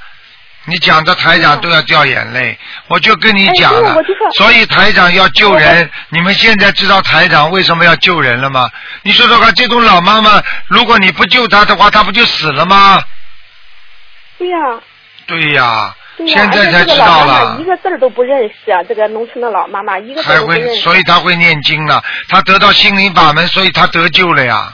[0.70, 3.96] 你讲的台长都要掉眼泪，我就跟你讲了
[4.38, 5.90] 所以台长要救人。
[6.10, 8.70] 你们现在知道台长为什么要救人了吗？
[9.02, 13.02] 你说说看，这种老妈妈，如果你不救她的话，她不就死了吗？
[14.38, 14.58] 对呀、
[15.26, 15.94] 对呀，
[16.28, 17.64] 现在才知道了一。
[17.66, 18.82] 个字儿都不认识啊！
[18.84, 20.82] 这个农村的老妈妈一个字都不认识。
[20.82, 22.04] 所以她会念经了。
[22.30, 24.74] 她得到心灵法门，所以她得救了呀。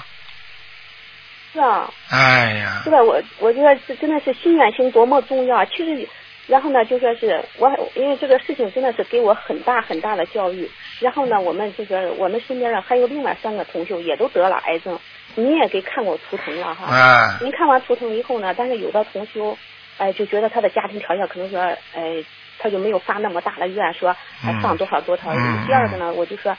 [1.55, 5.65] 是啊，哎呀是，的，我我觉得这真的是心远心多么重要啊。
[5.65, 6.07] 其实，
[6.47, 10.69] 然后呢，就说是我还因为这个事情真的是给我很大很大的教育。
[10.99, 14.99] 然后呢，我们这个我们身边的还有另外三个同学也都得了癌症，
[15.35, 16.87] 你也给看过图腾了哈。
[16.93, 19.57] 哎，您看完图腾以后呢，但是有的同修，
[19.97, 22.23] 哎、就觉得他的家庭条件可能说，哎、
[22.59, 24.09] 他就没有发那么大的愿，说
[24.43, 25.31] 哎嗯放多少多少。
[25.33, 26.55] 嗯第二个呢，我就说，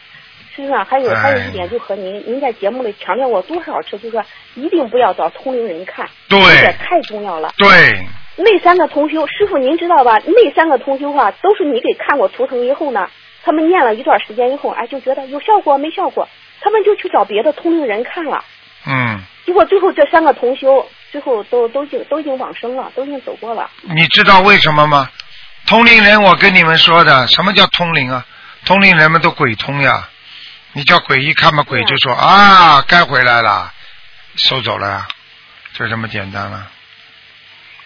[0.57, 7.53] 实际上还有哎还有一点，就和您您在节目里强调过多少次，就说一定不要找通灵人看，对这点太重要了。
[7.59, 7.69] 对，
[8.37, 10.19] 那三个同修，师傅您知道吧？
[10.25, 13.07] 那三个同修啊，都是你给看过图腾以后呢，
[13.45, 16.27] 他们念了一段时间以后，哎，就觉得有效果没效果，
[16.63, 18.43] 他们就去找别的通灵人看了。
[18.87, 23.71] 嗯，结果最后这三个同修最后都都已经都已经往生了，都已经走过了。
[23.83, 25.11] 你知道为什么吗？
[25.67, 28.25] 通灵人，我跟你们说的，什么叫通灵啊？
[28.65, 30.09] 通灵人们都鬼通呀。
[30.77, 33.73] 你叫鬼一看嘛，鬼就说啊，该回来了，
[34.35, 35.09] 收走了呀，
[35.73, 36.71] 就这么简单了。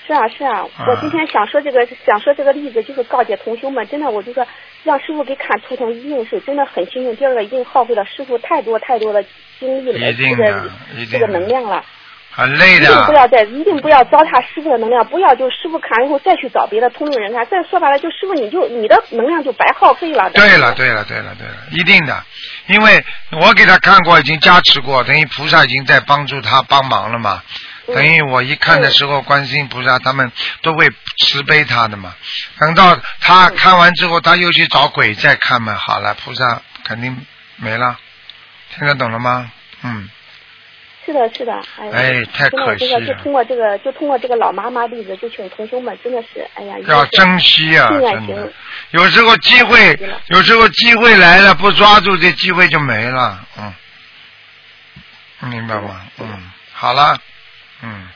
[0.05, 4.45] 是啊是啊，我今天想说这个想说这个例子，就是告诫同修们，真的我就说
[4.83, 7.15] 让师傅给看图腾，一定是真的很幸运。
[7.15, 9.25] 第二个，一定耗费了师傅太多太多的
[9.61, 11.85] 精力了，一定这个一定这个能量了。
[12.31, 13.13] 很累的一定不。
[13.13, 20.31] 要再，一定不要糟蹋师傅的能量，不要就师傅看完以后再去找别的通灵人看，再说白了，就师傅你就你的能量就白耗费了。
[20.31, 22.25] 对了，对了，对了，对了，一定的，
[22.67, 23.05] 因为
[23.41, 27.43] 我给他看过，已经加持过，等于菩萨已经在帮助他帮忙了嘛。
[27.47, 27.57] 嗯
[27.93, 30.31] 等于我一看的时候，观世音菩萨他们
[30.63, 30.89] 都会
[31.19, 32.15] 慈悲他的嘛。
[32.61, 37.99] 等到他嗯看完之后，他又去找鬼再看嘛，好了，菩萨肯定没了。
[38.77, 39.51] 听得懂了吗？
[39.83, 40.09] 嗯，
[41.05, 47.89] 是的，是的，哎，哎太可惜了这个就通过这个，就通过这个老妈妈例子，就请同学们真的是，哎呀，要珍惜啊。
[48.91, 53.41] 有时候机会有时候机会来了，不抓住这机会就没了。
[53.59, 53.73] 嗯，
[55.51, 56.03] 明白吗？
[56.19, 57.17] 嗯，好了，
[57.83, 58.09] 嗯，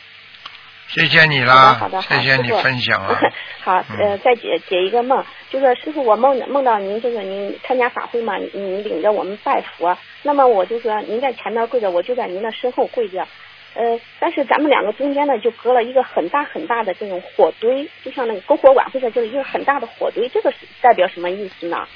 [0.94, 3.18] 谢谢你好啦的，好的，谢谢你分享啊。
[3.64, 13.26] 好，嗯呃，再解解一个梦，就是师傅，我梦梦到您，就是您参加法会嘛，您领着我们拜佛，那么我就说您在前面跪着，我就在您的身后跪着，
[13.74, 21.88] 呃，但是咱们两个中间呢，就隔了一个很大很大的这种火堆，就像那个篝火晚会上就是一个很大的火堆，这个是代表什么意思呢？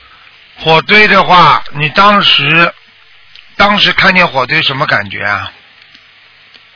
[0.59, 2.73] 火堆的话，你当时
[3.57, 5.53] 当时看见火堆什么感觉啊？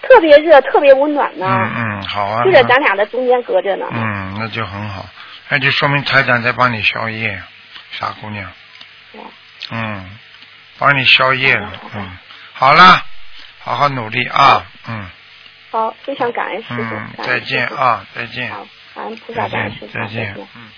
[0.02, 2.44] 特别热，特别温暖呢，嗯嗯，好啊。
[2.44, 3.86] 就在咱俩的中间隔着呢。
[3.90, 5.08] 嗯，那就很好，
[5.48, 7.40] 那就说明台长在帮你消业，
[7.92, 8.50] 傻姑娘。
[9.70, 10.18] 嗯，
[10.78, 12.18] 帮你消业了嗯，
[12.52, 13.02] 好啦，
[13.60, 14.66] 好好努力啊。
[14.88, 15.08] 嗯
[15.70, 18.50] 好，非常感恩师傅，嗯，再见啊，再见。
[18.50, 20.68] 好，感恩菩萨，感恩师傅，再见，嗯。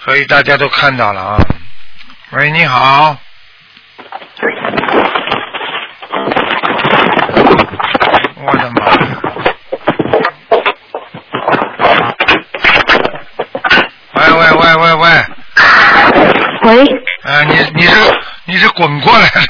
[0.00, 1.38] 所以大家都看到了啊。
[2.32, 3.16] 喂，你好。
[8.40, 8.98] 我的妈呀！
[14.14, 15.06] 喂喂喂喂喂！
[16.62, 16.86] 喂，
[17.24, 17.94] 呃，你你是
[18.46, 19.40] 你是滚过来的？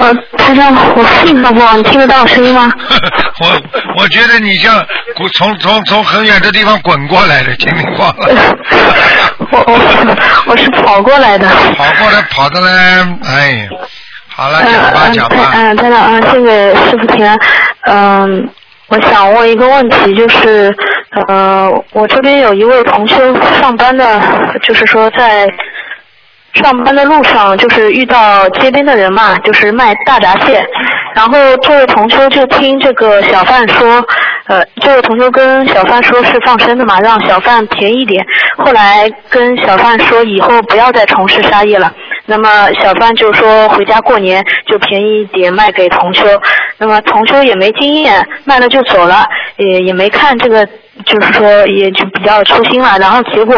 [0.00, 1.60] 呃，台长，我信到不？
[1.76, 2.70] 你听得到我声音吗？
[3.40, 3.60] 我
[3.98, 4.74] 我觉得你像
[5.16, 8.14] 滚从从从很远的地方滚过来的，听听话。
[9.50, 9.78] 我我
[10.46, 11.48] 我是跑过来的。
[11.76, 12.68] 跑过来跑的嘞，
[13.24, 13.68] 哎，
[14.36, 15.52] 好了，讲吧讲吧。
[15.54, 17.38] 嗯，真的，嗯，谢谢师傅平安。
[17.82, 18.48] 嗯，
[18.88, 20.74] 我想问一个问题，就是
[21.28, 23.16] 呃，我这边有一位同修
[23.60, 24.20] 上班的，
[24.62, 25.48] 就是说在
[26.54, 30.66] 上班的路上，就是遇到街边的人嘛，就是卖大闸蟹，
[31.14, 34.04] 然后这位同修就听这个小贩说，
[34.48, 38.26] 呃，这位同修跟小贩说是放生的嘛，让小贩便宜点。
[38.58, 41.92] 后来跟小贩说以后不要再从事杀业了。
[42.26, 46.24] 那么小贩就说回家过年就便宜一点卖给同修。
[46.78, 49.24] 那么同修也没经验，卖了就走了，
[49.56, 50.66] 也也没看这个，
[51.04, 52.96] 就是说也就比较粗心了。
[52.98, 53.56] 然后结果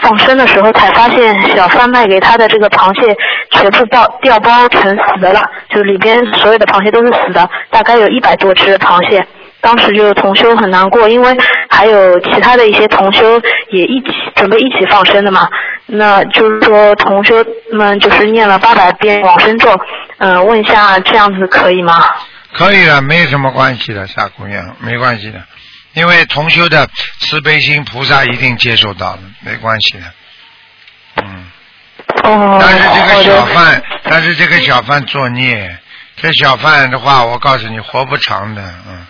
[0.00, 3.16] 放生的时候才发现，小贩卖给他的这个螃蟹
[3.50, 9.24] 全部爆掉包成死的了，就里边所有的螃蟹都是死的，大概有一百多只螃蟹。
[9.66, 11.36] 当时就同修很难过，因为
[11.68, 13.40] 还有其他的一些同修
[13.72, 15.48] 也一起准备一起放生的嘛。
[15.86, 19.76] 那就是说同修们就是念了八百遍往生咒，
[20.18, 22.00] 嗯、问一下这样子可以吗？
[22.52, 25.42] 可以的，没有什么关系的，傻姑娘，没关系的，
[25.94, 30.04] 因为同修的慈悲心，菩萨一定接受到的，没关系的。
[31.24, 31.50] 嗯，
[32.22, 35.76] 哦，但是这个小贩，但是这个小贩作孽，
[36.16, 39.06] 这小贩的话，我告诉你，活不长的，嗯，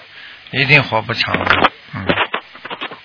[0.50, 2.06] 一定活不长的，嗯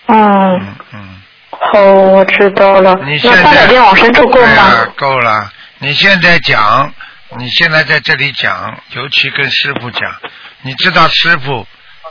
[0.08, 1.22] 嗯，嗯嗯。
[1.52, 2.94] 好，我知道了。
[3.06, 4.62] 你现在遍往生咒够对吗？
[4.64, 5.52] 啊够了。
[5.80, 6.94] 你现在讲，
[7.38, 10.16] 你现在在这里讲，尤其跟师傅讲，
[10.62, 11.68] 你知道师傅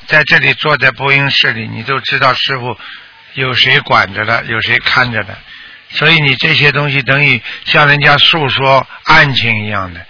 [0.07, 2.77] 在这里坐在播音室里，你都知道师傅
[3.35, 5.37] 有谁管着的，有谁看着的，
[5.91, 10.01] 所以你这些东西等于向人家诉说案情一样的。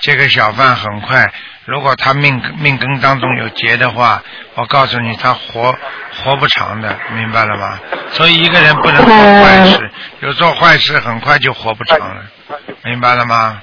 [0.00, 1.32] 这个小贩很快，
[1.68, 4.22] 如果他命命根当中有劫的话，
[4.54, 5.76] 我告诉你，他活
[6.16, 7.78] 活不长的，明白了吗？
[8.10, 12.22] 所以一个人不能做坏事，有做坏事很快就活不长了，
[12.84, 13.60] 明白了吗？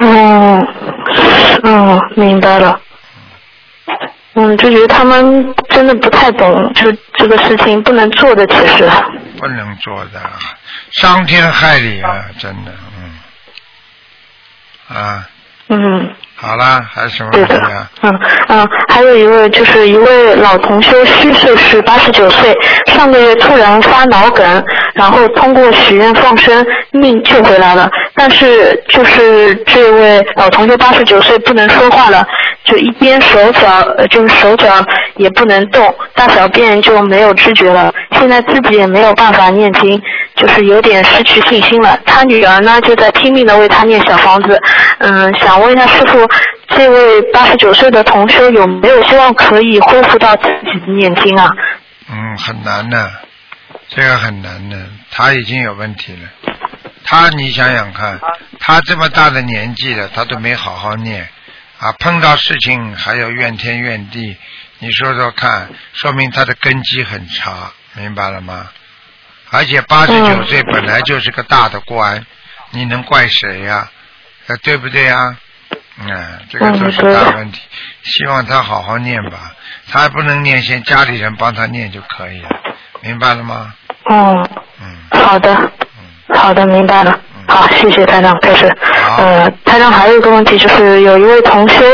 [0.00, 0.66] 嗯，
[1.64, 2.80] 嗯，明白了。
[4.32, 8.90] 嗯，就觉得他们真的不太懂，就这个事情不能做的，其实。
[9.36, 10.18] 不能做的，
[10.92, 12.72] 伤天害理啊，真的，
[14.88, 15.28] 嗯，啊，
[15.68, 16.14] 嗯。
[16.42, 22.52] 好啦，还有什么问题啊？，嗯嗯，还有一位就是一位老同学，虚岁是八十九岁，
[22.86, 32.26] 上个月突然发脑梗，然后通过许愿放生命救回来了，但是就是这位老同学八十九岁不能说话了，
[32.64, 34.84] 就一边手脚就是手脚
[35.16, 40.00] 也不能动，大小便就没有知觉了，现在自己也没有办法念经，
[40.36, 41.98] 就是有点失去信心了。
[42.06, 44.60] 他女儿呢就在拼命的为他念小房子，
[44.98, 46.28] 嗯，想问一下师傅，
[46.68, 51.50] 这位八十九岁的同修有没有希望可以恢复到自己的念经啊？
[52.08, 53.10] 嗯，很难的，
[53.88, 54.76] 这个很难的，
[55.10, 56.50] 他已经有问题了。
[57.04, 58.20] 他，你想想看，
[58.60, 61.28] 他这么大的年纪了，他都没好好念，
[61.82, 64.36] 啊，碰到事情还要怨天怨地，
[64.78, 68.68] 你说说看，说明他的根基很差，明白了吗？
[69.50, 72.24] 而且八十九岁本来就是个大的官，
[72.70, 73.90] 你能怪谁呀、
[74.46, 75.36] 呃对不对呀、
[75.98, 77.60] 嗯，这个都是大问题。
[78.04, 79.52] 希望他好好念吧，
[79.90, 82.48] 他还不能念，先家里人帮他念就可以了，
[83.00, 83.74] 明白了吗？
[84.08, 84.48] 嗯，
[84.80, 87.20] 嗯好的，嗯，好的，明白了。
[87.46, 88.66] 好，谢谢台长，开始。
[89.18, 91.84] 呃，台长还有一个问题，就是有一位同修，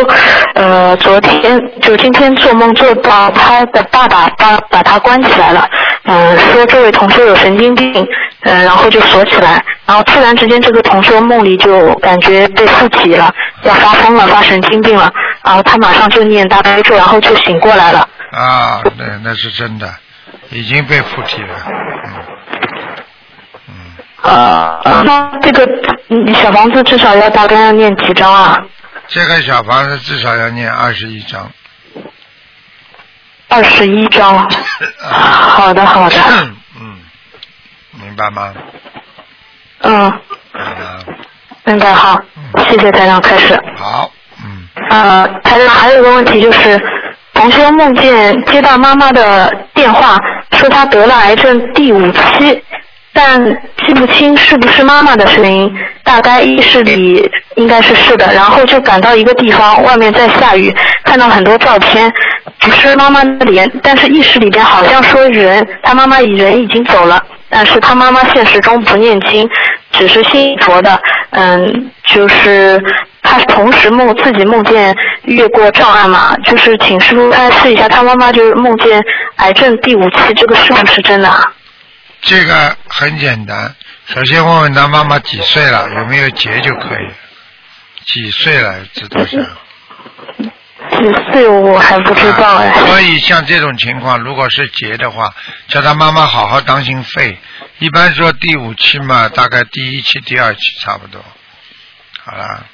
[0.55, 5.69] 呃，昨天就今天做梦做到他的爸爸把把他关起来了，
[6.05, 8.07] 嗯、说这位同修有神经病，
[8.43, 13.33] 嗯、然后就锁起来，然后突然之间这个同修梦里就感觉被附体了，
[13.63, 15.11] 要发疯了，发神经病了，
[15.45, 18.07] 然后他马上就念大悲咒，然后就醒过来了。
[18.31, 19.89] 啊，那那是真的，
[20.51, 21.49] 已经被附体了，
[24.23, 25.65] 嗯嗯，呃，那这个
[26.09, 28.61] 嗯小房子至少要大概要念几张啊？
[29.07, 31.51] 这个小房子至少要念二十一章。
[33.49, 34.51] 二十一张。
[34.99, 36.17] 好的，好的。
[36.81, 36.99] 嗯，
[37.93, 38.53] 明白吗？
[39.81, 40.13] 嗯，
[40.53, 41.73] 明白。
[41.73, 42.21] 明白好，
[42.69, 43.55] 谢谢台长开始。
[43.77, 44.11] 好，
[44.45, 46.81] 嗯，呃，台长还有一个问题就是，
[47.35, 50.17] 同学梦见接到妈妈的电话，
[50.53, 52.65] 说她得了癌症第五期，
[53.13, 53.43] 但
[53.87, 58.33] 记不清是不是妈妈的声音，大概意识里应该是是的。
[58.33, 60.73] 然后就赶到一个地方，外面在下雨，
[61.05, 62.13] 看到很多照片，
[62.61, 69.49] 不是妈妈的脸，但是意识里边好像说人，他妈妈人已经走了，但是他妈妈现实中不念经，
[69.91, 71.01] 只是信佛的，
[71.31, 72.81] 嗯，就是
[73.23, 74.95] 他同时梦自己梦见
[75.25, 79.03] 越过障碍嘛，就是请师傅开示一下，他妈妈就是梦见
[79.37, 81.43] 癌症第五期，这个是不是真的啊？
[82.21, 83.75] 这个很简单，
[84.07, 87.13] 首先问问他妈妈几岁了，有没有结就可以。
[88.05, 89.47] 几岁了，知道是？
[90.91, 92.73] 几岁我还不知道哎。
[92.87, 95.33] 所以像这种情况，如果是结的话，
[95.69, 97.39] 叫他妈妈好好当心肺。
[97.79, 101.25] 一般说第五期嘛，大概第一期、第二期差不多。
[102.25, 102.67] 好了，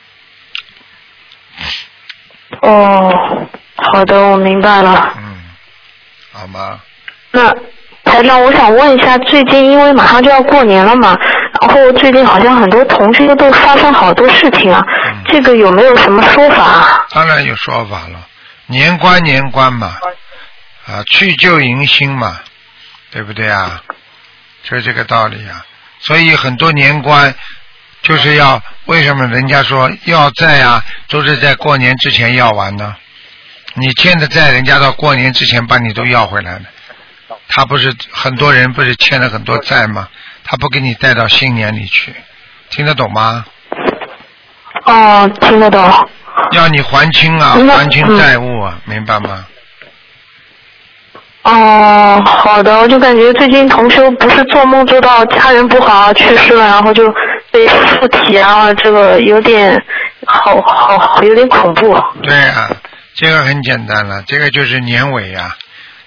[2.63, 5.15] 哦，好的，我明白了。
[5.19, 5.43] 嗯，
[6.33, 6.81] 好吗？
[7.33, 7.55] 那
[8.05, 11.17] 台长，我想问一下，最近因为马上就要过年了嘛，
[11.61, 14.83] 然后最近好像很多同学都发生好多事情啊，
[15.27, 17.07] 这个有没有什么说法啊？
[17.11, 18.29] 当然有说法了，
[18.67, 19.97] 年关年关嘛，
[20.87, 22.39] 啊，去旧迎新嘛，
[23.11, 23.83] 对不对啊？
[24.63, 25.65] 就是这个道理啊。
[26.01, 27.35] 所以很多年关
[28.03, 32.95] 就是要为什么人家说要债啊，都是在过年之前要完呢？
[33.75, 36.65] 你欠的债，人家到过年之前把你都要回来了。
[37.49, 40.09] 他不是很多人不是欠了很多债吗？
[40.45, 42.15] 他不给你带到新年里去，
[42.71, 43.45] 听得懂吗？
[44.85, 46.09] 哦，听得懂。
[46.53, 49.47] 要你还清啊，还清债务啊，明白吗？
[51.43, 57.05] 哦，好的，我就感觉最近同修不是做梦做到家人不好去世了，然后就
[57.51, 59.81] 被附体啊，这个有点
[60.27, 61.95] 好好好有点恐怖。
[62.23, 62.71] 对啊，
[63.15, 65.57] 这个很简单了，这个就是年尾呀、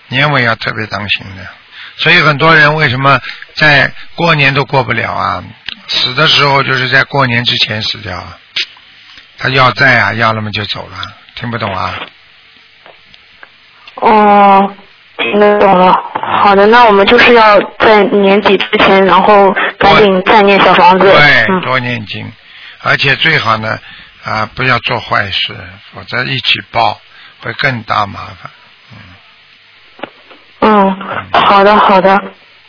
[0.10, 1.48] 年尾要特别当心的。
[1.98, 3.20] 所以很多人为什么
[3.56, 5.44] 在过年都过不了啊？
[5.88, 8.38] 死的时候就是在过年之前死掉啊，
[9.38, 10.98] 他要债啊，要了么就走了，
[11.36, 12.00] 听不懂啊？
[13.96, 14.76] 哦，
[15.18, 15.92] 听得懂了。
[16.40, 21.10] 好的，那我们就是要在年底之前，然后赶紧再念小房子。
[21.10, 22.32] 对，嗯，多念经，
[22.84, 23.80] 而且最好呢
[24.24, 25.56] 啊，不要做坏事，
[25.94, 27.02] 否则一起报
[27.42, 28.52] 会更大麻烦。
[30.70, 30.94] 嗯，
[31.32, 32.22] 好的好的，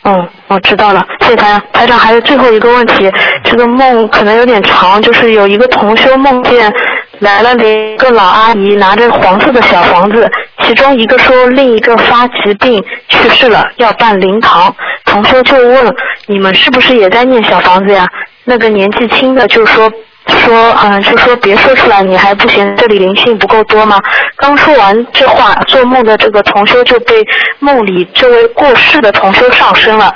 [0.03, 1.61] 嗯，我知道了，谢谢台长。
[1.73, 3.11] 台长还有最后一个问题，
[3.43, 6.73] 这个梦可能有点长，就是有一个同修梦见
[7.19, 10.31] 来了一个老阿姨拿着黄色的小房子，
[10.63, 14.73] 其中一个说另一个发疾病去世了，要办灵堂。
[15.03, 15.93] 同修就问
[16.27, 18.07] 你们是不是也在念小房子呀？
[18.45, 19.91] 那个年纪轻的就说。
[20.29, 23.99] 说，嗯，就说别说出来，你还不嫌这里灵性不够多吗？
[24.37, 27.13] 刚说完这话，做梦的这个同修就被
[27.59, 30.13] 梦里这位过世的同修上身了。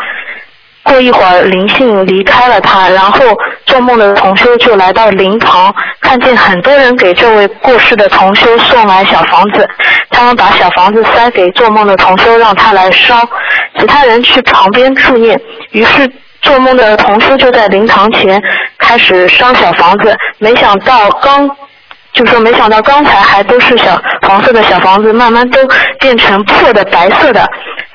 [0.84, 3.20] 过一会儿，灵性离开了他，然后
[3.66, 9.70] 做梦的同修就来到灵堂，看见很多人给这位过世的同修送来小房子，
[10.10, 13.16] 他们把小房子塞给做梦的同修，让他来烧，
[13.80, 15.40] 其他人去旁边助念，
[15.72, 16.12] 于是。
[16.44, 18.44] 做梦的同修就在灵堂前
[18.94, 21.50] 开始烧小房子，没想到刚
[22.14, 25.60] 就说没想到刚才还都是小黄色的小房子，慢慢都
[26.00, 27.44] 变成破的白色的，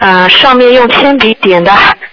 [0.01, 1.70] 嗯、上面用铅笔点的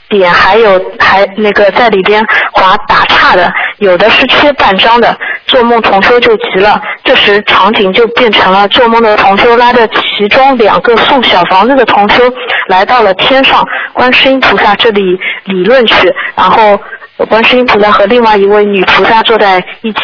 [0.07, 2.23] 点还有还那个在里边
[2.53, 5.17] 划打岔的，有的是缺半张的。
[5.47, 12.23] 做梦同修就急了，这时场景就变成了做梦的同修拉着其中两个送小房子的同修
[12.67, 13.63] 来到了天上
[13.93, 15.01] 观世音菩萨这里
[15.43, 16.79] 理论去，然后
[17.29, 19.99] 观世音菩萨和另外一位女菩萨坐在一起，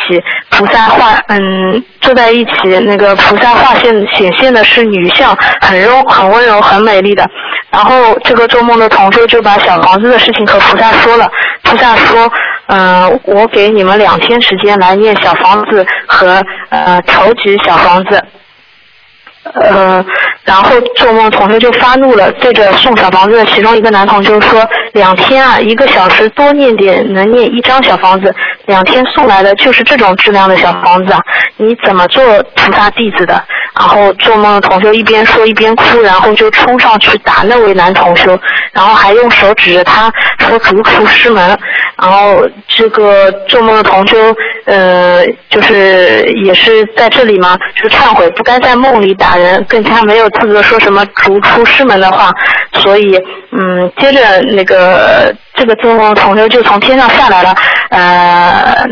[0.49, 7.28] 菩萨化嗯坐在一起，那个菩萨化现显现的是女相，很柔很温柔很美丽的。
[7.70, 11.30] 然后这个做梦的同修就把小房子的事情和菩萨说了，
[11.64, 12.32] 菩萨说。
[12.74, 18.24] 嗯、我给你们两天时间来念小房子和呃筹集小房子。
[19.44, 20.06] 呃，
[20.46, 28.34] 然后做梦同学就发怒了，对着送小房子的其中一个男同学说：“两天啊，一个小时多念点，能念一张小房子。
[28.68, 31.20] 两天送来的就是这种质量的小房子啊，
[31.58, 32.24] 你怎么做
[32.56, 38.38] 菩萨弟子的？”然后做梦的同学一边说一边哭，然后就冲上去打那位男同学，
[38.74, 41.58] 然后还用手指着他说逐出师门。
[41.98, 44.18] 然后这个做梦的同修，
[44.66, 52.32] 呃，就是也是在这里嘛，就是忏悔，不该在梦里打人，更加没有资格说什么逐出师门的话。
[52.73, 53.19] 所以，
[53.51, 57.53] 嗯，接着那个这个做梦同修就从天上下来了，
[57.89, 58.88] 呃，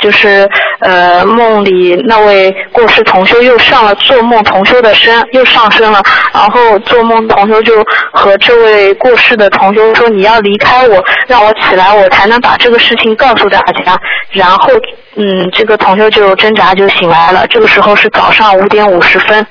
[0.00, 0.48] 就是
[0.80, 13.94] 呃梦里那位过世同修又上了做梦同修的身，又上身了，然后做梦同修就和这位过世的同修说你要离开我，让我起来，我才能把这个事情告诉大家。
[14.32, 14.72] 然后
[15.16, 19.46] 嗯，这个同修就挣扎就醒来了，这个时候是早上五点五十分。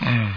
[0.00, 0.34] 嗯，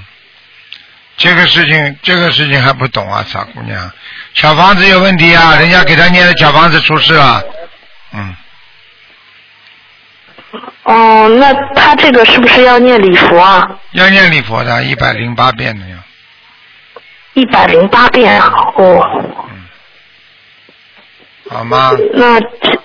[1.17, 3.91] 这个事情，这个事情还不懂啊，傻姑娘。
[4.33, 7.43] 小房子有问题啊，人家给他念的小房子出事了。
[8.13, 8.35] 嗯，
[10.83, 13.79] 哦，那他这个是不是要念礼佛啊？
[13.91, 15.97] 要念礼佛的，一百零八遍的呀。
[17.33, 19.03] 一百零八遍哦。
[19.49, 19.67] 嗯，
[21.49, 21.91] 好吗？
[22.13, 22.39] 那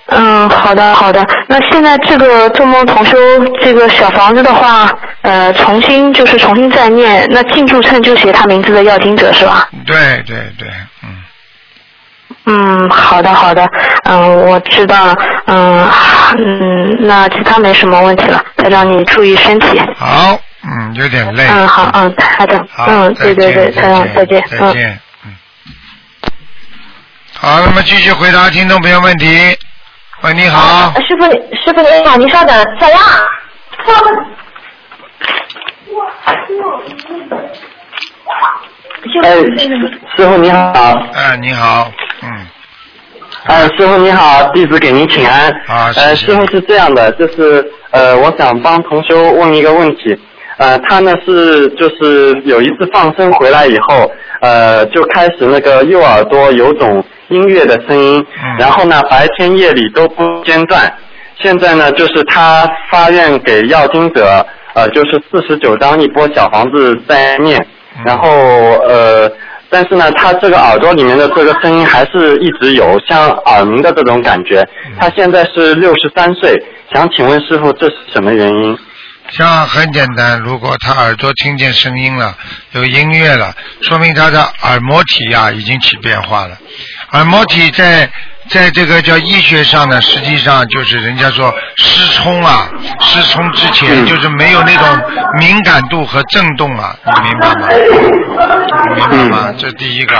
[0.08, 1.26] 嗯，好的好的。
[1.48, 3.18] 那现在这个做梦同修
[3.60, 4.88] 这个小房子的话，
[5.22, 9.68] 呃，重新就是重新再念，那进驻称就写他名字的要经者是吧？
[9.84, 10.68] 对对对，
[11.02, 11.24] 嗯，
[12.44, 13.68] 嗯，好的好的，
[14.04, 15.88] 嗯，我知道了，嗯
[16.38, 19.80] 嗯，那其他没什么问题了，再让你注意身体。
[19.96, 21.46] 好，嗯，有点累。
[21.50, 24.60] 嗯，好，嗯，好的，嗯，对对对，再台长，再见，嗯。
[24.60, 25.36] 再见，嗯。
[27.34, 29.58] 好，那么继续回答听众朋友问题。
[30.22, 32.98] 喂，你好，师傅，师傅您好，您稍等，小杨，
[39.22, 39.34] 哎，
[40.16, 40.72] 师傅你好。
[41.12, 41.92] 哎，你好，
[42.22, 42.46] 嗯，
[43.44, 45.50] 哎，师傅你好，弟子给您请安。
[45.66, 50.18] 啊，谢呃，师傅是这样的，就是呃，我想帮同修问一个问题。
[50.56, 54.10] 呃，他呢是就是有一次放生回来以后，
[54.40, 60.92] 呃，就开始那个右耳朵有种音乐的声音，嗯然后呢白天夜里都不间断。
[61.42, 67.60] 现在呢，就是他发愿给要经者，呃，就是四十九张一波小房子在念，
[67.98, 68.30] 嗯然后
[68.88, 69.30] 呃，
[69.68, 74.60] 但是呢，他这个耳朵里面的这个声音还是一直有像耳鸣的这种感觉。
[74.86, 76.54] 嗯他现在是六十三岁，
[76.94, 78.78] 想请问师傅这是什么原因？
[79.28, 82.34] 像很简单，如果他耳朵听见声音了，
[82.72, 83.52] 有音乐了，
[83.82, 86.56] 说明他的耳膜体呀、已经起变化了。
[87.12, 88.10] 耳膜体在
[88.48, 92.68] 在这个叫医学上呢，实际上就是人家说失聪啊，
[93.00, 95.02] 失聪之前嗯就是没有那种
[95.38, 97.68] 敏感度和震动啊，你明白吗？
[98.96, 99.54] 你明白吗？
[99.58, 100.14] 这第一个。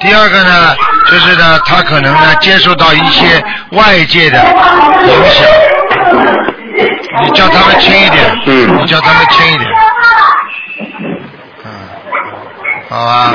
[0.00, 0.76] 第二个呢，
[1.06, 4.38] 就是呢，他可能呢接受到一些外界的
[5.06, 5.46] 影响。
[7.22, 9.70] 你叫他们轻一点，嗯你叫他们轻一点，
[11.64, 11.70] 嗯，
[12.90, 13.32] 好吧，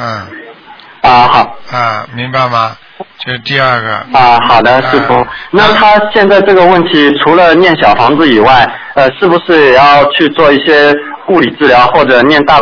[0.00, 0.26] 嗯
[1.02, 2.76] 啊，好啊，明白吗？
[3.18, 5.26] 这是第二个，啊，好的，师傅啊。
[5.50, 10.94] 那他现在这个问题，除了念小房子以外，呃，是不是也要去做一些
[11.28, 12.60] 物理治疗或者念大？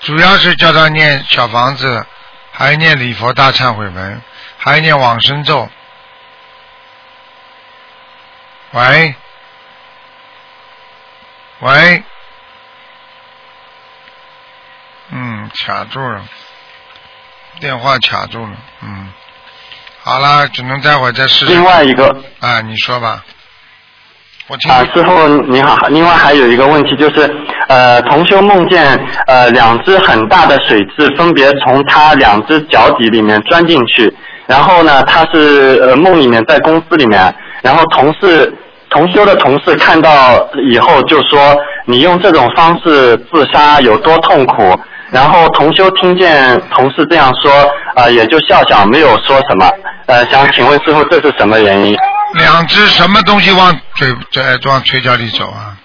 [0.00, 2.06] 主要是叫他念小房子，
[2.52, 4.22] 还念礼佛大忏悔文，
[4.56, 5.68] 还念往生咒。
[8.72, 9.14] 喂，
[11.58, 12.02] 喂，
[15.10, 16.22] 嗯，卡住了，
[17.60, 18.52] 电话卡住了，
[18.82, 19.08] 嗯，
[20.02, 21.52] 好啦，只能待会儿再试试。
[21.52, 22.08] 另外一个
[22.40, 23.22] 啊，你说吧，
[24.48, 25.76] 我听啊，师傅你好。
[25.88, 27.30] 另外还有一个问题就是，
[27.68, 34.10] 呃，同修梦见呃两只很大的水蛭分别从他两只脚底里面钻进去，
[34.46, 38.50] 然后呢，他是呃梦里面在公司里面，然后同事
[38.88, 41.54] 同修的同事看到以后就说
[41.84, 44.80] 你用这种方式自杀有多痛苦。
[45.10, 47.52] 然后同修听见同事这样说，
[47.96, 49.70] 呃，也就笑笑，没有说什么。
[50.06, 51.96] 呃，想请问师傅这是什么原因？
[52.34, 55.76] 两只什么东西往嘴在往嘴角里走啊？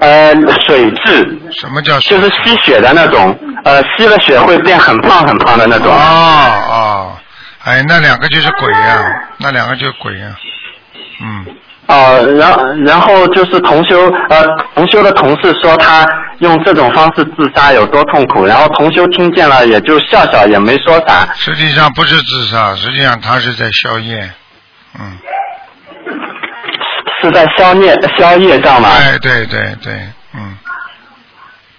[0.00, 0.34] 呃，
[0.66, 5.92] 水蛭，什么叫水就是吸血的那种，呃，吸了血会变很胖很胖的那种。
[5.92, 7.16] 哦哦，
[7.64, 9.04] 哎，那两个就是鬼呀、
[9.38, 10.36] 那两个就是鬼呀、
[11.22, 11.46] 嗯，
[11.86, 14.42] 哦、然后然后就是同修，呃，
[14.74, 16.06] 同修的同事说他
[16.38, 21.28] 用这种方式自杀有多痛苦，然后同修听见了也就笑笑，也没说啥。
[21.34, 24.30] 实际上不是自杀，实际上他是在消业。
[24.98, 25.18] 嗯，
[27.22, 28.88] 是在消业消业障吗？
[28.90, 29.92] 哎，对对对，
[30.34, 30.56] 嗯，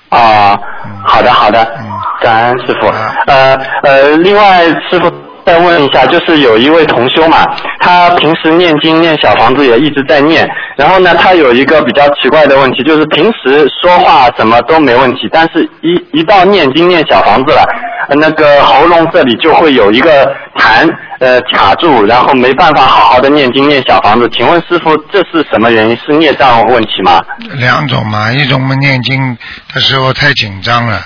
[0.10, 1.86] 啊、嗯好的好的，嗯
[2.22, 3.16] 感恩师傅啊。
[3.26, 5.10] 呃呃，另外师傅
[5.46, 7.46] 再问一下，就是有一位同修嘛，
[7.80, 17.64] 他平时念经念小房子也一直在念，然后呢，他有一个比较奇怪的问题，就是平时说话什么都没问题，但是一一到念经念小房子了，
[18.10, 20.26] 呃那个喉咙这里就会有一个
[20.58, 20.89] 痰
[21.20, 24.28] 呃卡住，然后没办法好好的念经念小房子。
[24.30, 25.96] 请问师傅这是什么原因？
[26.06, 27.24] 是孽障问题吗？
[27.54, 29.38] 两种嘛，一种我们念经
[29.74, 31.02] 的时候太紧张了。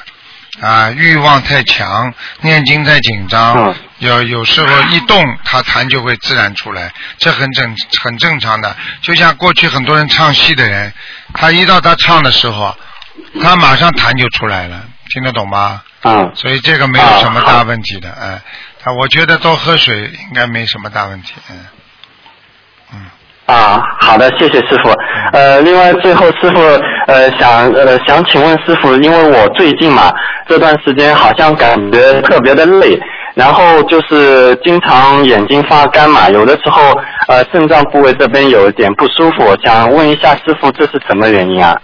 [0.61, 8.75] 啊，欲望太强，念经太紧张，嗯有有时候一动，他痰就会自然出来，这很正很正常的。
[9.01, 10.91] 就像过去很多人唱戏的人，
[11.33, 12.75] 他一到他唱的时候，
[13.41, 15.81] 他马上痰就出来了，听得懂吗？
[16.03, 16.31] 嗯。
[16.33, 18.41] 所以这个没有什么大问题的，哎，
[18.83, 21.65] 他我觉得多喝水应该没什么大问题，嗯。
[23.47, 24.91] 啊，好的，谢谢师傅。
[25.33, 26.61] 呃，另外最后师傅
[27.07, 30.13] 呃想呃想请问师傅，因为我最近嘛
[30.47, 32.95] 这段时间好像感觉特别的累，
[33.35, 36.81] 然后就是经常眼睛发干嘛，有的时候
[37.27, 41.79] 呃肾脏部位这边有一点不舒服，想问一下师傅这是什么原因啊？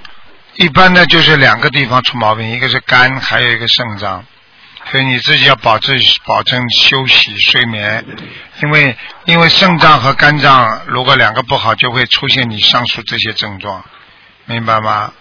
[0.55, 4.23] 一般呢就是两个地方出毛病，一个是肝，还有一个肾脏。
[4.91, 8.05] 所以你自己要保证保证休息睡眠，
[8.61, 13.83] 因为因为肾脏和肝脏如果两个不好，就会出现你上述这些症状，
[14.45, 15.11] 明白吗？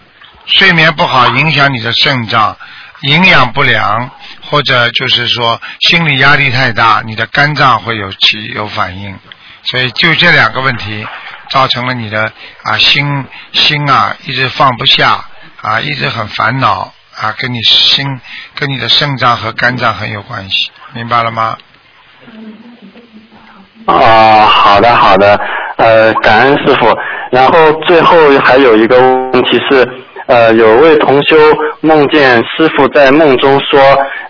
[0.45, 2.55] 睡眠不好影响你的肾脏，
[3.01, 4.09] 营养不良
[4.41, 9.17] 或者就是说心理压力太大，你的肝脏会有起有反应，
[9.63, 11.07] 所以就这两个问题
[11.49, 12.31] 造成了你的
[12.63, 15.25] 啊心心啊一直放不下
[15.61, 16.91] 啊一直很烦恼。
[17.17, 18.19] 啊，跟你心、
[18.55, 21.57] 跟你的肾脏和肝脏很有关系，明白了吗？
[23.85, 25.39] 哦，好的好的，
[25.77, 26.93] 呃，感恩师傅。
[27.31, 29.87] 然后最后还有一个问题是，
[30.27, 31.37] 呃，有位同修
[31.81, 33.79] 梦见师傅在梦中说，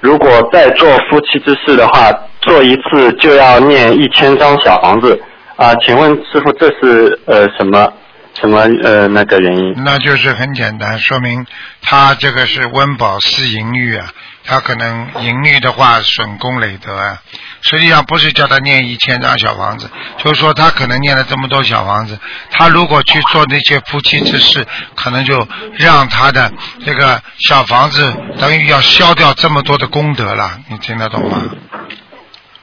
[0.01, 5.21] 如果再做夫妻之事的话，做一次就要念一千张小房子。
[5.55, 7.93] 啊，请问师傅这是呃什么？
[8.37, 9.73] 什么呃那个原因？
[9.85, 11.45] 那就是很简单，说明
[11.81, 14.07] 他这个是温饱思淫欲啊，
[14.45, 17.21] 他可能淫欲的话损功累德啊。
[17.61, 19.89] 实际上不是叫他念一千张小房子，
[20.23, 22.19] 就是说他可能念了这么多小房子，
[22.51, 24.65] 他如果去做那些夫妻之事，
[24.95, 26.51] 可能就让他的
[26.85, 30.59] 这个小房子等于要消掉这么多的功德了。
[30.69, 31.41] 你听得懂吗？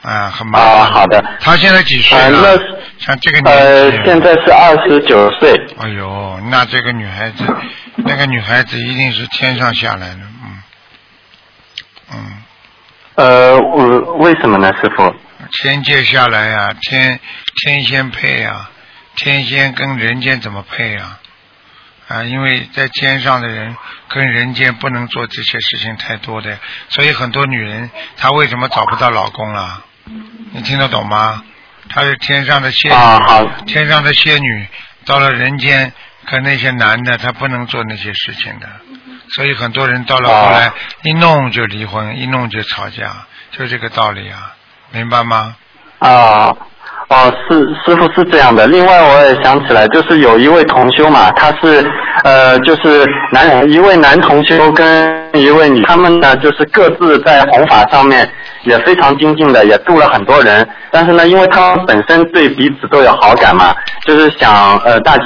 [0.02, 0.68] 啊，很麻烦。
[0.68, 1.24] 啊，好的。
[1.40, 2.40] 他现在几岁了？
[2.40, 2.58] 那
[2.98, 5.52] 像这个年呃，现在是二十九岁。
[5.78, 7.44] 哎呦，那这个女孩子，
[7.96, 10.20] 那个女孩子一定是天上下来的，
[12.12, 12.42] 嗯，
[13.16, 15.14] 嗯，呃，我为什么呢，师傅？
[15.50, 17.20] 天界下来呀、天
[17.56, 18.70] 天仙配呀、
[19.16, 21.18] 天仙跟人间怎么配呀、
[22.08, 22.22] 啊？
[22.24, 23.76] 因为在天上的人
[24.08, 26.58] 跟人间不能做这些事情太多的，
[26.88, 29.84] 所以很多女人她为什么找不到老公了？
[30.52, 31.42] 你听得懂吗？
[31.88, 34.66] 她是天上的仙女，天上的仙女
[35.04, 35.92] 到了人间，
[36.26, 38.68] 跟那些男的她不能做那些事情的，
[39.34, 40.74] 所以很多人到了后来、啊
[41.04, 43.10] 一弄就离婚，一弄就吵架，
[43.50, 44.52] 就这个道理啊，
[44.92, 45.54] 明白吗？
[45.98, 46.54] 啊，
[47.08, 48.66] 哦，是师傅是这样的。
[48.66, 51.84] 另外，我也想起来，就是有一位同修嘛，他是
[52.24, 58.30] 呃，就是男一位男同修跟一位女，他们呢就是各自在弘法上面
[58.64, 60.68] 也非常精进的，也度了很多人。
[60.90, 63.74] 但是呢，因为他们本身对彼此都有好感嘛，
[64.06, 65.16] 就是想呃大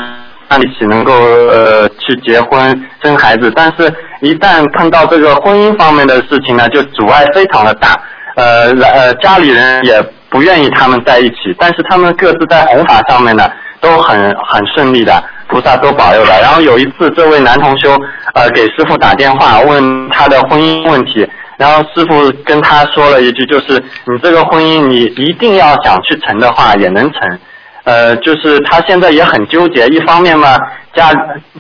[0.49, 0.57] 家。
[0.57, 7.95] 一起能够呃去结婚生孩子，但是一旦碰到这个婚姻方面的事情呢，就阻碍非常的大。
[8.37, 13.49] 呃呃，家里人也不愿意他们在一起，但是他们各自在弘法上面呢
[13.81, 16.41] 都很很顺利的，菩萨都保佑的。
[16.41, 17.91] 然后有一次，这位男同修
[18.35, 21.27] 呃给师傅打电话问他的婚姻问题，
[21.59, 27.39] 然后师傅跟他说了一句，就是你这个婚姻你一定要想去成的话也能成。
[27.87, 30.59] 呃，就是他现在也很纠结，一方面嘛，
[30.93, 31.13] 家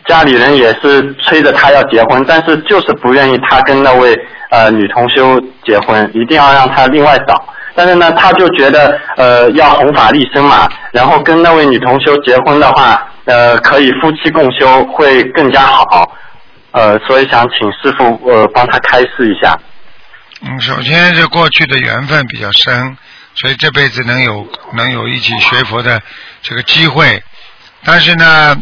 [0.07, 4.19] 家里人也是催着他要结婚，但是就是不愿意他跟那位
[4.51, 7.43] 呃女同修结婚，一定要让他另外找。
[7.77, 16.13] 但是呢，他就觉得呃要弘法利生嘛，然后跟那位女同修结婚的话，呃可以夫妻共修会更加好。
[16.73, 19.57] 呃，所以想请师傅呃帮他开示一下。
[20.45, 22.97] 嗯，首先是过去的缘分比较深，
[23.37, 26.03] 所以这辈子能有能有一起学佛的
[26.43, 27.23] 这个机会。
[27.85, 28.57] 但是呢，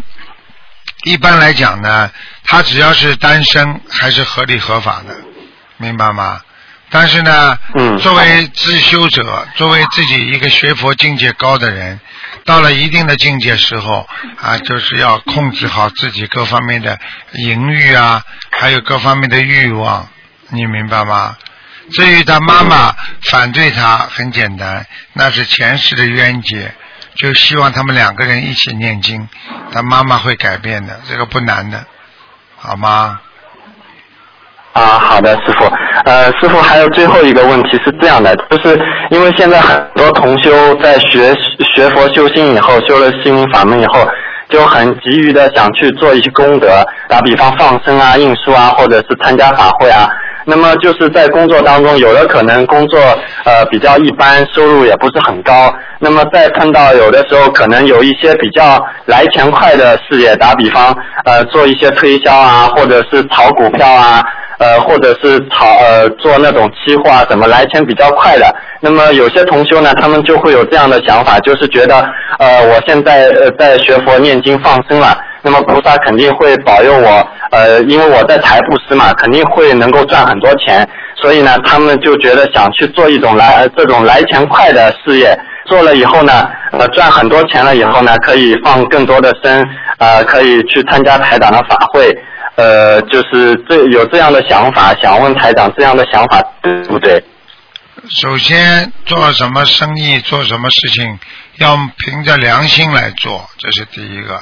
[1.05, 2.11] 一般来讲呢，
[2.45, 5.17] 他只要是单身还是合理合法的，
[5.79, 6.41] 明白吗？
[6.91, 11.99] 但是呢，嗯作为自修者，作为自己一个学佛境界高的人，
[12.45, 14.07] 到了一定的境界时候
[14.41, 16.99] 啊，就是要控制好自己各方面的
[17.33, 20.09] 淫欲啊，还有各方面的欲望，
[20.51, 21.37] 你明白吗？
[21.93, 22.95] 至于他妈妈
[23.31, 26.73] 反对他，很简单，那是前世的冤结，
[27.17, 29.29] 就希望他们两个人一起念经，
[29.73, 31.85] 他妈妈会改变的，这个不难的，
[32.57, 33.21] 好吗？
[34.73, 35.71] 啊，好的，师傅。
[36.05, 38.81] 呃，师傅还有最后一个问题是这样的，就是
[39.11, 41.33] 因为现在很多同修在学
[41.75, 44.09] 学佛修心以后，修了心灵法门以后，
[44.49, 50.09] 就很急于的想去做一些功德，打比方放生啊、印书啊，或者是参加法会啊。
[50.45, 53.01] 那么就是在工作当中，有的可能工作
[53.45, 55.73] 呃比较一般，收入也不是很高。
[55.99, 64.23] 那么再碰到有的时候可能有一些比较来钱快的事业，打比方呃做一些推销啊，或者是炒股票啊，
[64.59, 68.55] 呃或者是炒呃做那种期货啊，怎么来钱比较快的。
[68.81, 71.97] 那么有些同修呢，他们就会有这样的想法，就是觉得
[72.39, 75.17] 呃我现在呃在学佛念经放生了。
[75.45, 89.63] 那么菩萨肯定会保佑我，呃，因为我在财布施嘛，肯定会能够赚很多钱，所以呢，他们就觉得想去做一种来这种来钱快的事业，做了以后呢，呃，赚很多钱了以后呢，可以放更多的生，
[89.99, 92.11] 呃，可以去参加台长的法会，
[92.57, 97.23] 呃，就是这有这样的想法，想问台长这样的想法对不对？
[98.09, 101.19] 首先，做什么生意、做什么事情，
[101.59, 104.41] 要凭着良心来做，这是第一个。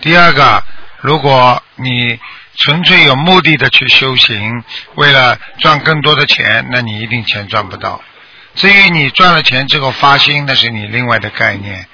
[0.00, 0.62] 第二个，
[1.00, 2.18] 如果你
[2.56, 4.62] 纯粹有目的的去修行，
[4.94, 8.00] 为了赚更多的钱，那你一定钱赚不到。
[8.54, 11.86] 至于你赚了钱之后发心，那是你另外的概念。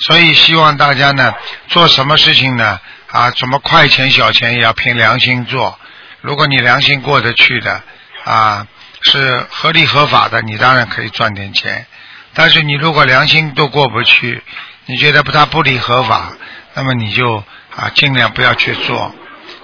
[0.00, 1.34] 所以希望大家呢，
[1.68, 2.80] 做什么事情呢？
[3.10, 5.78] 啊，什么快钱小钱也要凭良心做。
[6.20, 7.82] 如果你良心过得去的，
[8.24, 8.66] 啊，
[9.02, 11.86] 是合理合法的，你当然可以赚点钱。
[12.34, 14.42] 但是你如果良心都过不去，
[14.86, 16.32] 你觉得不它不理合法，
[16.78, 17.42] 那么你就
[17.74, 19.12] 啊尽量不要去做。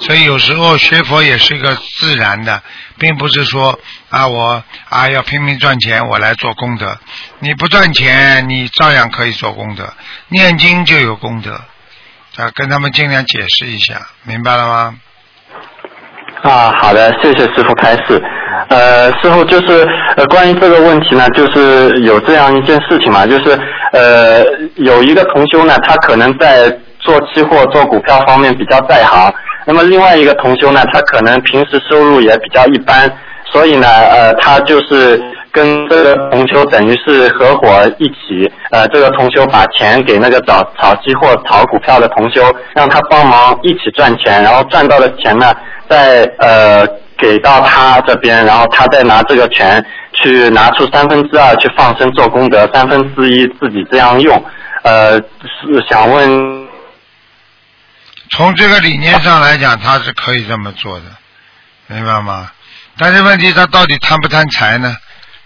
[0.01, 2.61] 所以有时候学佛也是一个自然的，
[2.99, 3.79] 并不是说
[4.11, 6.99] 啊我啊要拼命赚钱我来做功德。
[7.39, 9.93] 你不赚钱，你照样可以做功德。
[10.29, 11.53] 念经就有功德，
[12.37, 14.95] 啊跟他们尽量解释一下，明白了吗？
[16.43, 18.21] 啊，好的，谢谢师傅开示。
[18.69, 19.87] 呃，师傅就是
[20.17, 23.59] 呃，关于这个问题呢，就是有这样一件事情嘛，就是
[23.93, 24.43] 呃，
[24.77, 26.69] 有一个同修呢，他可能在
[27.05, 29.33] 做期货、做股票方面比较在行，
[29.65, 33.09] 那么另外一个同修呢，他可能平时收入也比较一般，
[33.45, 42.43] 所以呢，呃，他就是跟这个同修等于是合伙一起，呃，这个同修把钱给那个炒炒期货、炒股票的同修，
[42.75, 45.53] 让他帮忙一起赚钱，然后赚到的钱呢，
[45.89, 46.87] 再呃。
[47.17, 49.83] 给到他这边，然后他再拿这个钱
[50.15, 54.37] 去拿出三分之二去放生做功德，三分之一自己这样用。
[54.83, 56.64] 呃，是想问，
[58.31, 61.05] 从这个理念上来讲，他是可以这么做的，
[61.87, 62.51] 明白吗？
[62.97, 64.97] 但是问题他到底贪不贪财呢？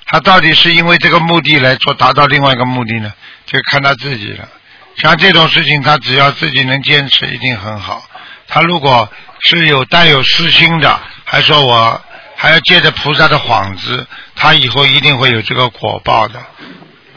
[0.06, 3.12] 他到底是因为这个目的来做达到另外一个目的呢？
[3.46, 4.48] 就看他自己了。
[4.96, 8.02] 像这种事情，他只要自己能坚持，一定很好。
[8.46, 9.10] 他如果
[9.40, 12.02] 是有带有私心的，还说我
[12.36, 16.40] 还要借着菩萨的幌子，他以后一定会有这个果报的，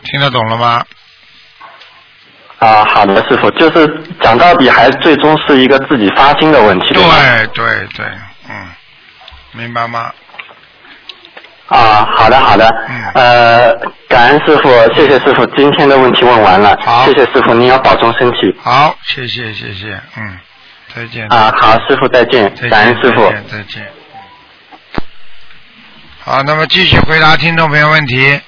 [0.04, 0.86] 听得懂了吗？
[2.62, 3.88] 啊，好的，师傅，就是
[4.22, 6.94] 讲到底还最终是一个自己发心的问题。
[6.94, 7.04] 对
[7.56, 8.06] 对对，
[8.48, 8.70] 嗯，
[9.54, 10.12] 明白吗？
[11.70, 12.70] 啊，好的好的，
[13.16, 13.74] 呃，
[14.08, 18.56] 感恩师傅，谢谢师傅，今天的问题问完了，好谢谢师傅，您要保重身体。
[18.62, 20.38] 好，谢谢谢谢，嗯，
[20.94, 21.28] 再见。
[21.30, 23.28] 啊，好，师傅再见，感恩师傅。
[23.28, 23.88] 再见再见。
[26.20, 28.40] 好，那么继续回答听众朋友问题。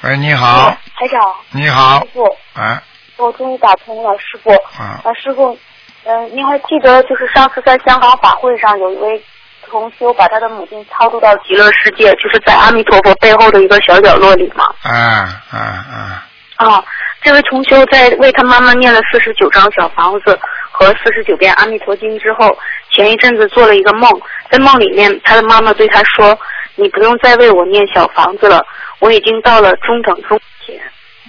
[0.00, 0.74] 喂，你好。
[0.98, 1.22] 台长。
[1.52, 2.00] 你好。
[2.00, 2.24] 师傅。
[2.60, 2.82] 啊。
[3.18, 4.50] 我终于打通了，师傅。
[4.76, 5.00] 啊。
[5.04, 5.56] 啊，师傅，
[6.04, 9.22] 嗯，您还记得就是上次在香港法会上有一位
[9.68, 14.64] 同修把他的母亲超度到极乐世界，就是在阿弥陀佛背后的一个小角落里吗？
[14.82, 16.26] 啊啊啊！
[16.56, 16.84] 啊，
[17.22, 20.36] 这位同修在为他妈妈念了四十九张小房子
[20.72, 22.58] 和四十九遍阿弥陀经之后，
[22.90, 24.10] 前一阵子做了一个梦，
[24.50, 26.36] 在梦里面他的妈妈对他说
[26.74, 28.64] ：“你不用再为我念小房子了，
[28.98, 30.80] 我已经到了中等中品。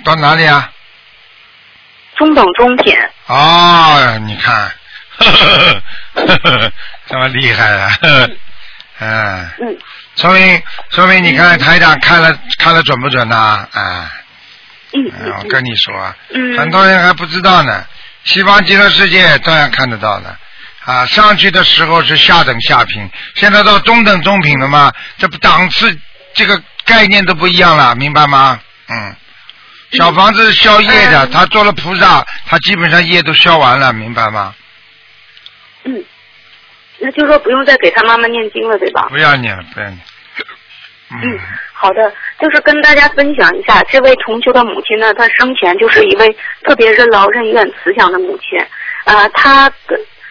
[0.04, 0.70] 到哪里啊？”
[2.18, 2.94] 中等中品。
[3.28, 4.72] 哦，你看，
[7.08, 7.92] 这么厉害啊！
[9.00, 9.50] 嗯。
[9.62, 9.78] 嗯。
[10.18, 13.66] 说明说明你看台长看了看了准不准呐？
[13.72, 14.12] 啊。
[14.94, 15.34] 嗯。
[15.38, 16.58] 我跟你说，嗯。
[16.58, 17.86] 很多人还不知道呢。
[18.26, 20.38] 西方极乐世界照样看得到的。
[20.84, 24.92] 啊，上去的时候是下等下品，现在到中等中品了嘛？
[25.18, 25.98] 这不档次
[26.34, 28.60] 这个概念都不一样了，明白吗？
[28.90, 29.16] 嗯。
[29.92, 34.54] 小房子是消业的，他做了菩萨，他基本上业都消完了，明白吗？
[35.84, 36.04] 嗯。
[37.00, 39.08] 那就说不用再给他妈妈念经了，对吧？
[39.10, 40.00] 不要念了，不要念。
[41.12, 41.40] 嗯，
[41.74, 48.60] 好的，就是跟大家分享一下，这位重修的母亲呢，她生前就是一位特别任劳任怨、慈祥的母亲。
[49.06, 49.72] 啊，她，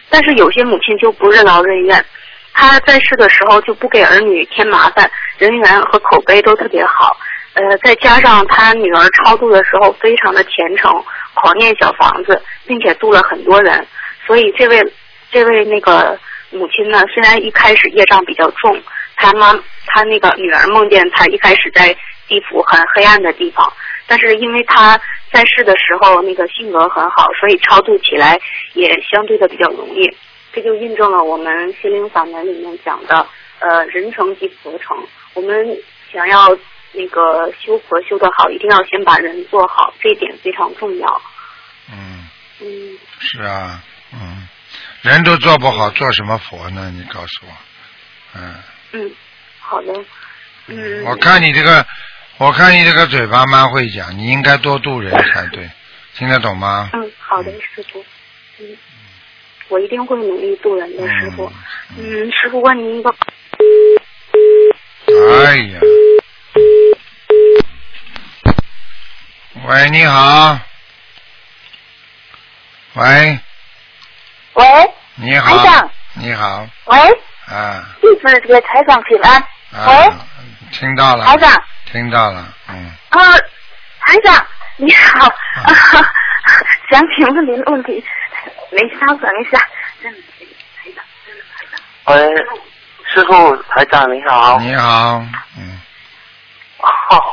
[0.09, 2.05] 但是有些母亲就不任劳任怨，
[2.53, 7.17] 她在世的时候就不给儿女添麻烦，人缘和口碑都特别好。
[7.59, 10.89] 呃，再加上他女儿超度的时候非常的虔诚，
[11.33, 13.85] 狂念小房子，并且度了很多人，
[14.25, 14.81] 所以这位
[15.29, 16.17] 这位那个
[16.51, 18.81] 母亲呢，虽然一开始业障比较重。
[19.17, 19.53] 他妈
[19.87, 21.93] 他那个女儿梦见他一开始在
[22.29, 23.69] 地府很黑暗的地方，
[24.07, 24.97] 但是因为他
[25.29, 28.39] 在世的时候那个性格很好，所以超度起来
[28.75, 30.09] 也相对的比较容易。
[30.53, 33.27] 这就印证了我们心灵法门里面讲的，
[33.59, 34.97] 呃，人成即佛成。
[35.33, 35.77] 我们
[36.13, 36.57] 想要
[36.91, 41.21] 那个修佛修得好，一定要先把人做好，这一点非常重要。
[41.91, 42.27] 嗯，
[42.61, 43.83] 嗯，是啊，
[44.13, 44.47] 嗯，
[45.01, 46.91] 人都做不好，做什么佛呢？
[46.95, 47.51] 你告诉我，
[48.35, 48.55] 嗯，
[48.91, 49.11] 嗯，
[49.59, 49.93] 好的，
[50.67, 51.85] 嗯，我看你这个，
[52.37, 55.69] 我看你这个嘴巴蛮会讲，你应该多度人才对，
[56.15, 56.89] 听得懂吗？
[56.93, 58.03] 嗯，好的，师傅，
[58.59, 58.77] 嗯，
[59.69, 61.51] 我一定会努力度人的，师傅。
[61.97, 63.09] 嗯，师傅问您一个，
[65.43, 65.79] 哎呀，
[69.69, 70.57] 喂，你好，
[72.95, 73.39] 喂，
[74.53, 74.65] 喂，
[75.13, 75.57] 你好。
[75.59, 76.97] 台长，你好，喂，
[77.45, 77.85] 啊。
[78.01, 79.43] 弟子给台长请安。
[79.85, 80.25] 喂，啊，
[80.71, 83.19] 听到了，台长，听到了，嗯，啊，
[83.99, 84.43] 台长
[84.77, 85.69] 你好，啊，
[86.89, 88.03] 想请问您问题，
[88.71, 89.67] 您稍等一下。
[92.05, 92.27] 喂，
[93.13, 94.59] 师傅台长你好。
[94.61, 95.23] 你好，
[95.59, 95.79] 嗯，
[96.81, 97.23] 哦，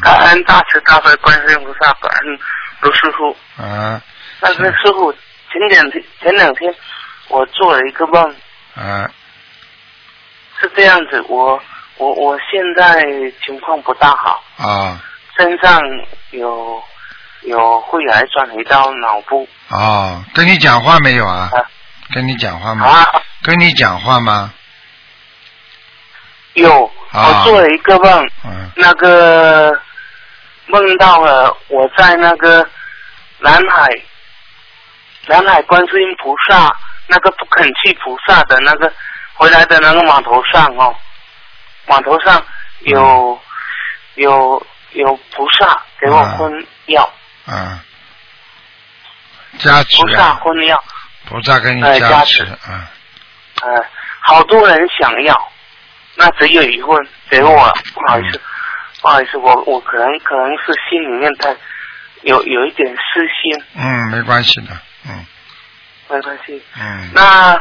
[0.00, 2.38] 感恩大慈大悲观世音菩萨，感恩
[2.80, 3.36] 卢师傅。
[3.62, 4.00] 啊
[4.40, 6.74] 那个师傅，前两天前两天
[7.28, 8.34] 我做了一个梦，
[8.74, 9.08] 啊
[10.60, 11.60] 是这样子，我
[11.96, 13.02] 我我现在
[13.44, 15.00] 情况不大好，啊
[15.36, 15.80] 身上
[16.30, 16.82] 有
[17.42, 21.50] 有肺癌转移到脑部啊，跟你讲话没有啊？
[22.12, 22.86] 跟你讲话吗？
[22.86, 24.52] 啊，跟你讲话吗？
[26.54, 27.28] 有啊。
[27.28, 28.70] 我做了一个梦，嗯。
[28.76, 29.72] 那个
[30.66, 32.66] 梦到了我在那个
[33.38, 33.88] 南海
[35.26, 36.70] 南海观世音菩萨
[37.06, 38.92] 那个不肯去菩萨的那个
[39.34, 40.94] 回来的那个码头上哦，
[41.86, 42.42] 码头上
[42.80, 43.38] 有、
[44.14, 47.08] 有有菩萨给我昏药，
[47.46, 47.80] 啊，
[49.58, 50.82] 加持菩萨啊，昏药，
[51.28, 52.44] 菩萨给你哎加加持。
[52.44, 52.88] 持啊，
[53.62, 53.84] 呃，
[54.20, 55.51] 好多人想要，
[56.14, 56.88] 那只有一份
[57.30, 58.40] 给我，不好意思，
[59.00, 61.54] 不好意思，我我可能可能是心里面太
[62.22, 64.72] 有有一点私心，嗯，没关系的，
[65.08, 65.24] 嗯。
[66.10, 66.62] 没关系。
[66.78, 67.58] 嗯，那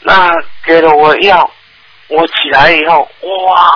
[0.00, 0.32] 那
[0.64, 1.50] 给了我药，
[2.08, 3.70] 我起来以后，哇，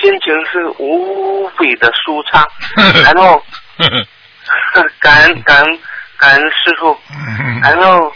[0.00, 2.46] 心情是无比的舒畅，
[3.02, 3.44] 然后
[5.00, 5.78] 感恩感恩
[6.16, 7.60] 感恩师傅，嗯。
[7.60, 8.12] 然后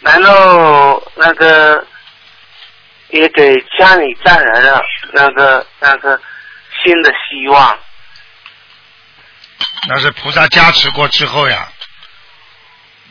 [0.00, 1.86] 然后那个
[3.10, 4.82] 也给家里带来了
[5.12, 6.20] 那个那个
[6.82, 7.78] 新的希望。
[9.88, 11.68] 那是菩萨加持过之后呀。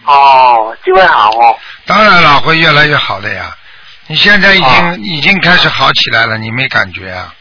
[0.05, 1.59] 哦，就会好哦。
[1.85, 3.55] 当然了，会越来越好的呀。
[4.07, 7.33] 你现在已经、啊已经开始好起来了，你没感觉啊？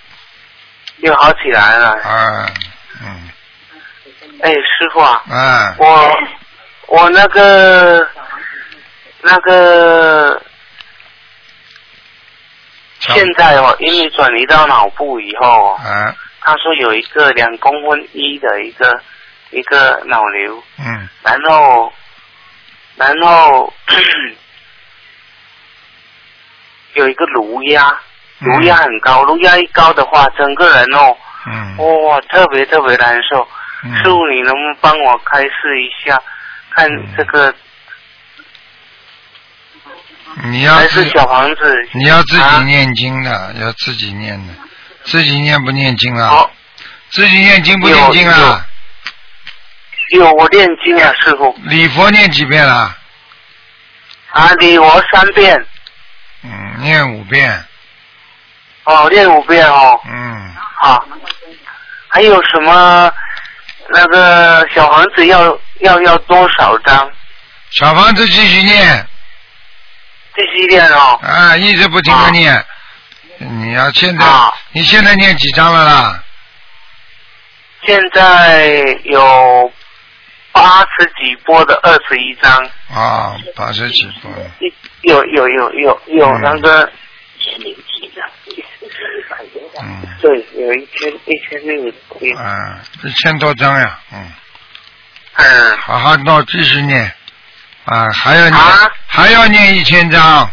[0.98, 1.90] 又好起来了。
[2.02, 2.50] 啊，
[3.04, 3.30] 嗯，
[4.42, 6.18] 哎，师傅啊，嗯，我
[6.88, 8.09] 我那个
[9.20, 10.42] 那个
[13.14, 19.00] 现在哦，因为转移到脑部以后哦，啊，他说有一个两公分一的一个
[19.50, 21.92] 一个脑瘤，嗯，然后
[22.96, 23.72] 然后
[26.94, 27.94] 有一个颅压，
[28.40, 31.76] 颅压很高，颅压一高的话，整个人哦，嗯，
[32.07, 33.46] 哇，特别特别难受。
[33.84, 33.94] 嗯。
[33.96, 36.20] 师傅，你能不能帮我开示一下，
[36.74, 37.52] 看这个
[40.45, 41.89] 你要自还是小房子？
[41.93, 44.53] 你要自己啊念经的，要自己念的，
[45.05, 46.28] 自己念不念经啊？
[46.28, 46.51] 好，
[47.11, 48.66] 自己念经不念经啊？
[50.14, 51.57] 有我念经啊，师傅。
[51.64, 52.97] 礼佛念几遍了？
[54.30, 55.66] 啊，礼佛三遍，
[56.43, 57.64] 嗯，念五遍。
[58.84, 60.01] 哦，念五遍哦。
[60.07, 61.05] 嗯，好。
[62.09, 63.12] 还有什么？
[63.89, 67.09] 那个小房子要要要多少张？
[67.70, 69.07] 小房子继续念
[70.37, 71.18] 继续念哦。
[71.22, 72.64] 啊，一直不停的念。
[73.39, 74.53] 你要现在，啊。
[74.72, 76.22] 你现在念几张了啦？
[77.84, 79.72] 现在有
[80.53, 84.30] 八十几波的二十一张，啊，八十几波。
[85.03, 86.91] 有有有有有那个，
[89.80, 94.32] 嗯，对，有一千一千六有啊，一千多张呀，嗯，
[95.34, 97.14] 嗯，好好那，继续念，
[97.87, 100.51] 啊，还要念，啊还要念一千张，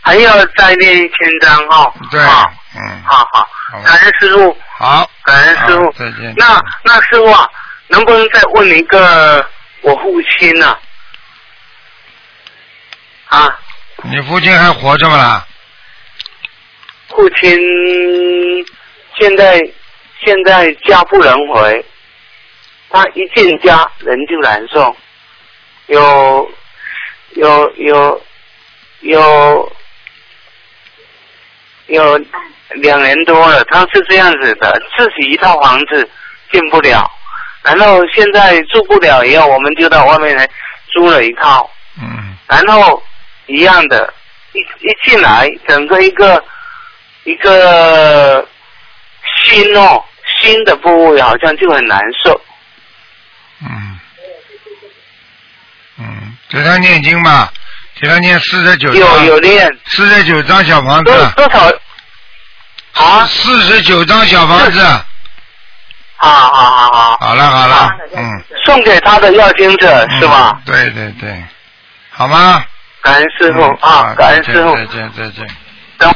[0.00, 1.94] 还要再念一千张哦。
[2.10, 3.48] 对，好，嗯，好好，
[3.84, 5.92] 感恩师傅，好，感恩师傅。
[5.92, 6.34] 再见。
[6.36, 7.48] 那那师傅啊，
[7.88, 9.46] 能不能再问一个
[9.82, 10.76] 我父亲呢、
[13.28, 13.58] 啊？
[14.02, 15.46] 你父亲还活着吗啦？
[17.08, 17.50] 父亲
[19.18, 19.58] 现在
[20.24, 21.84] 现在家不能回，
[22.90, 24.96] 他一进家人就难受，
[25.86, 26.50] 有
[27.34, 28.22] 有有
[29.00, 29.72] 有
[31.86, 32.18] 有
[32.70, 36.08] 两年多了，他是这样子的，自己一套房子
[36.50, 37.08] 进不了，
[37.62, 40.48] 然后现在住不了，以后我们就到外面来
[40.92, 41.70] 租了一套，
[42.00, 43.02] 嗯，然后
[43.46, 44.12] 一样的，
[44.52, 46.42] 一一进来，整个一个
[47.24, 48.46] 一个
[49.44, 50.02] 心哦，
[50.40, 52.40] 心的部位好像就很难受。
[53.62, 53.95] 嗯，
[55.98, 57.52] 嗯，给他念经吧，
[58.00, 63.02] 给他念四十九有章，有念四十九张小房子多，多少？
[63.04, 65.04] 啊，四十九张小房子，啊
[66.16, 70.52] 好好好，好了好了，嗯，送给他的要经者是吧？
[70.56, 71.44] 嗯对对对，
[72.10, 72.64] 好吗？
[73.02, 74.74] 感恩师傅嗯啊，感恩师傅。
[74.74, 75.46] 再见再见
[75.98, 76.14] 等。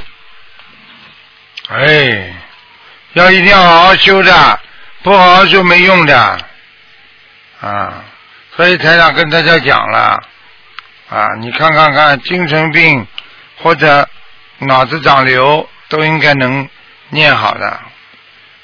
[1.69, 2.35] 哎，
[3.13, 4.61] 要一定要好好修的，
[5.03, 6.39] 不好好修没用的，
[7.61, 8.05] 啊，
[8.61, 10.23] 所以台长跟大家讲了，
[11.09, 13.07] 啊，你看看看，精神病
[13.57, 14.07] 或者
[14.59, 16.69] 脑子长瘤都应该能
[17.09, 17.81] 念好的。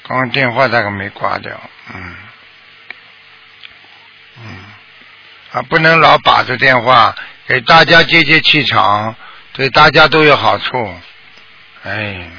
[0.07, 1.51] 刚刚电话这个没挂掉，
[1.95, 2.15] 嗯，
[4.39, 4.57] 嗯，
[5.53, 7.15] 啊，不能老把着电话，
[7.47, 9.15] 给大家接接气场，
[9.53, 10.95] 对大家都有好处，
[11.85, 12.29] 哎。